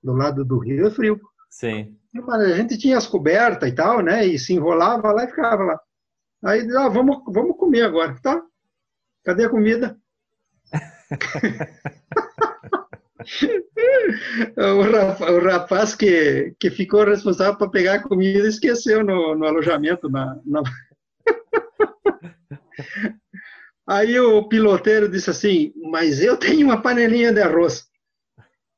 [0.03, 1.19] Do lado do rio é frio.
[1.49, 1.95] Sim.
[2.13, 4.25] Mas a gente tinha as cobertas e tal, né?
[4.25, 5.79] E se enrolava lá e ficava lá.
[6.43, 8.15] Aí, ah, vamos, vamos comer agora.
[8.21, 8.41] Tá.
[9.23, 9.97] Cadê a comida?
[14.57, 19.45] o, rapaz, o rapaz que, que ficou responsável para pegar a comida esqueceu no, no
[19.45, 20.09] alojamento.
[20.09, 20.61] Na, na...
[23.87, 27.85] Aí o piloteiro disse assim: Mas eu tenho uma panelinha de arroz.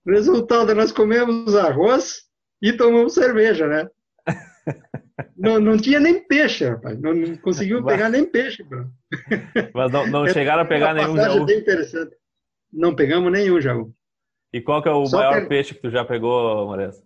[0.06, 2.24] Resultado, nós comemos arroz
[2.62, 3.90] e tomamos cerveja, né?
[5.36, 7.00] Não, não tinha nem peixe, rapaz.
[7.00, 8.64] Não, não conseguiu pegar nem peixe.
[8.64, 8.90] Bro.
[9.74, 11.46] Mas não, não chegaram a pegar nenhum jaú.
[11.46, 12.16] bem interessante.
[12.72, 13.92] Não pegamos nenhum jaú.
[14.54, 17.02] E qual que é o Só maior pe- peixe que tu já pegou, Mores?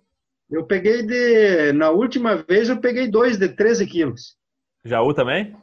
[0.49, 1.71] Eu peguei de.
[1.73, 4.35] Na última vez eu peguei dois de 13 quilos.
[4.83, 5.55] Jaú também?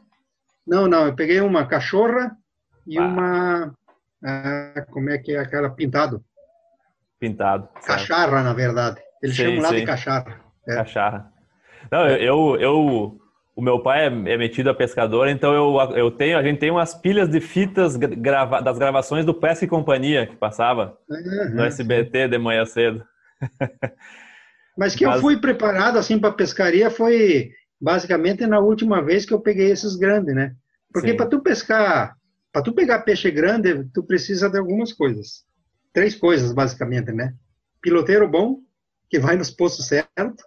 [0.65, 2.35] Não, não, eu peguei uma cachorra
[2.87, 3.01] e Ah.
[3.05, 3.75] uma.
[4.25, 6.23] ah, como é que é aquela pintado?
[7.19, 7.67] Pintado.
[7.81, 7.85] certo.
[7.85, 8.99] Cacharra, na verdade.
[9.21, 9.75] Eles Sim, chamam lá sim.
[9.75, 10.41] de cacharra.
[10.67, 10.75] É.
[10.75, 11.31] Cacharra.
[11.91, 13.19] Não, eu, eu, eu-
[13.55, 16.71] o meu pai é, é metido a pescador, então eu, eu tenho, a gente tem
[16.71, 21.61] umas pilhas de fitas gra- grava- das gravações do Pesca e Companhia que passava no
[21.61, 21.65] Aham.
[21.67, 23.03] SBT de manhã cedo.
[24.77, 27.51] Mas que Mas- eu fui preparado assim para pescaria foi
[27.81, 30.53] basicamente na última vez que eu peguei esses grandes, né?
[30.93, 32.15] Porque para tu pescar,
[32.51, 35.43] para tu pegar peixe grande, tu precisa de algumas coisas.
[35.93, 37.33] Três coisas basicamente, né?
[37.81, 38.59] Piloteiro bom,
[39.09, 40.43] que vai nos poços certo,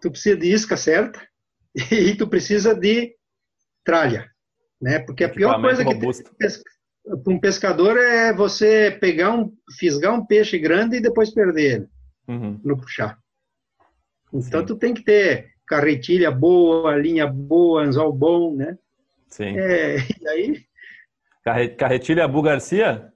[0.00, 1.20] tu precisa de isca certa
[1.90, 3.14] e tu precisa de
[3.84, 4.30] tralha,
[4.80, 4.98] né?
[5.00, 5.94] Porque a pior coisa que
[7.24, 11.88] para um pescador é você pegar um, fisgar um peixe grande e depois perder ele
[12.28, 12.60] Uhum.
[12.62, 13.18] no puxar.
[14.32, 14.66] Então Sim.
[14.66, 18.78] tu tem que ter carretilha boa, linha boa, anzol bom, né?
[19.28, 19.58] Sim.
[19.58, 20.64] É, e aí
[21.42, 23.12] Carre- Carretilha Bu Garcia?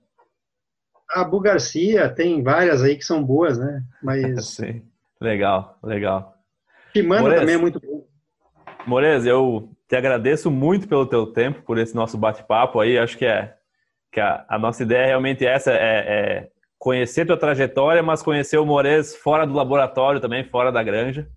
[1.10, 3.84] a Bu Garcia tem várias aí que são boas, né?
[4.02, 4.82] Mas Sim.
[5.20, 6.33] Legal, legal.
[6.94, 7.40] Shimano Moraes.
[7.40, 8.04] também é muito bom.
[8.86, 12.98] Mores, eu te agradeço muito pelo teu tempo, por esse nosso bate-papo aí.
[12.98, 13.54] Acho que é
[14.12, 18.58] que a, a nossa ideia é realmente essa, é, é conhecer tua trajetória, mas conhecer
[18.58, 21.28] o Mores fora do laboratório também, fora da granja.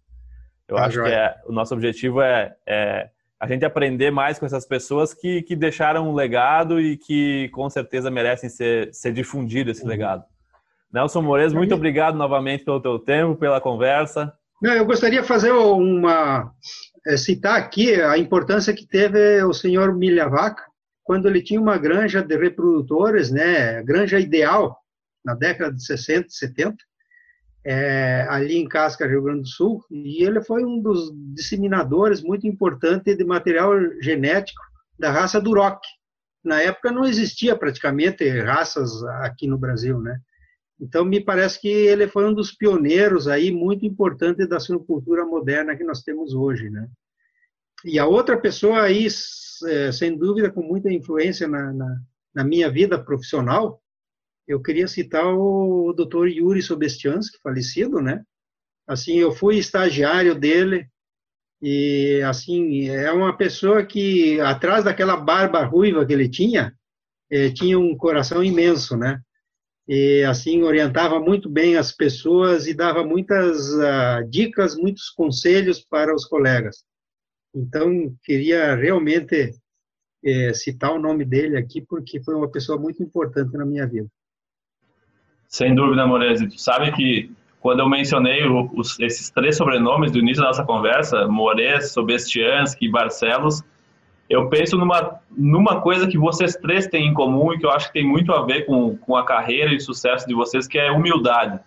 [0.67, 1.09] Eu Tá acho joia.
[1.09, 5.41] que é, o nosso objetivo é, é a gente aprender mais com essas pessoas que,
[5.43, 9.87] que deixaram um legado e que com certeza merecem ser, ser difundido esse Uhum.
[9.89, 10.23] legado.
[10.91, 14.33] Nelson Moreira, muito obrigado novamente pelo teu tempo, pela conversa.
[14.61, 16.51] Não, eu gostaria de fazer uma
[17.05, 20.63] é, citar aqui a importância que teve o senhor Milhavaca
[21.03, 24.77] quando ele tinha uma granja de reprodutores, né, granja ideal
[25.23, 26.75] na década de 60, 70,
[27.63, 32.47] é, ali em Casca, Rio Grande do Sul, e ele foi um dos disseminadores muito
[32.47, 34.61] importante de material genético
[34.97, 35.79] da raça Duroc.
[36.43, 40.19] Na época não existia praticamente raças aqui no Brasil, né?
[40.79, 45.75] Então me parece que ele foi um dos pioneiros aí muito importante da suinocultura moderna
[45.75, 46.87] que nós temos hoje, né?
[47.83, 49.07] E a outra pessoa aí,
[49.65, 52.01] é, sem dúvida, com muita influência na, na,
[52.33, 53.81] na minha vida profissional,
[54.47, 56.27] eu queria citar o Dr.
[56.27, 58.23] Yuri Sobestiansky, falecido, né?
[58.87, 60.87] Assim, eu fui estagiário dele
[61.61, 66.73] e assim é uma pessoa que atrás daquela barba ruiva que ele tinha,
[67.29, 69.21] eh, tinha um coração imenso, né?
[69.87, 76.13] E assim orientava muito bem as pessoas e dava muitas uh, dicas, muitos conselhos para
[76.13, 76.83] os colegas.
[77.55, 79.53] Então queria realmente
[80.23, 84.07] eh, citar o nome dele aqui porque foi uma pessoa muito importante na minha vida.
[85.47, 86.47] Sem dúvida, Morese.
[86.47, 91.27] Tu sabe que quando eu mencionei os, esses três sobrenomes do início da nossa conversa,
[91.27, 93.63] Mores, Sobestiansky e Barcelos,
[94.29, 97.87] eu penso numa, numa coisa que vocês três têm em comum e que eu acho
[97.87, 100.91] que tem muito a ver com, com a carreira e sucesso de vocês, que é
[100.91, 101.59] humildade.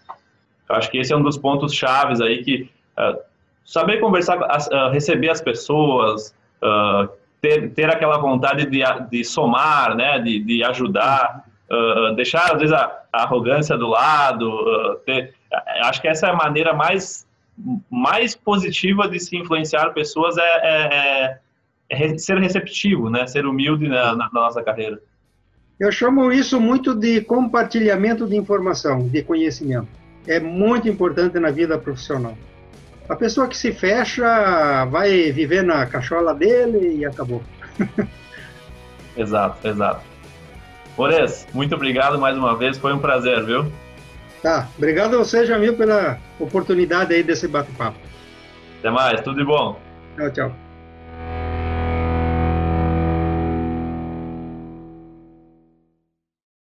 [0.68, 3.18] Eu acho que esse é um dos pontos chaves aí que uh,
[3.64, 7.08] saber conversar, uh, receber as pessoas, uh,
[7.40, 8.80] ter, ter aquela vontade de,
[9.10, 11.44] de somar, né, de, de ajudar,
[12.16, 15.00] deixar, às vezes, a, a, arrogância do lado.
[15.06, 15.32] Ter,
[15.84, 17.26] acho que essa é a maneira mais,
[17.88, 21.38] mais positiva de se influenciar pessoas é, é, é
[22.18, 23.26] ser receptivo, né?
[23.26, 25.00] ser humilde na, na, nossa carreira.
[25.78, 29.88] Eu chamo isso muito de compartilhamento de informação, de conhecimento.
[30.26, 32.36] É muito importante na vida profissional.
[33.08, 37.42] A pessoa que se fecha vai viver na cachola dele e acabou.
[39.16, 40.02] exato, exato.
[40.96, 43.72] Mores, muito obrigado mais uma vez, foi um prazer, viu?
[44.42, 47.98] Tá, obrigado a você, Jamil, pela oportunidade aí desse bate-papo.
[48.78, 49.80] Até mais, tudo de bom.
[50.16, 50.69] Tchau, tchau.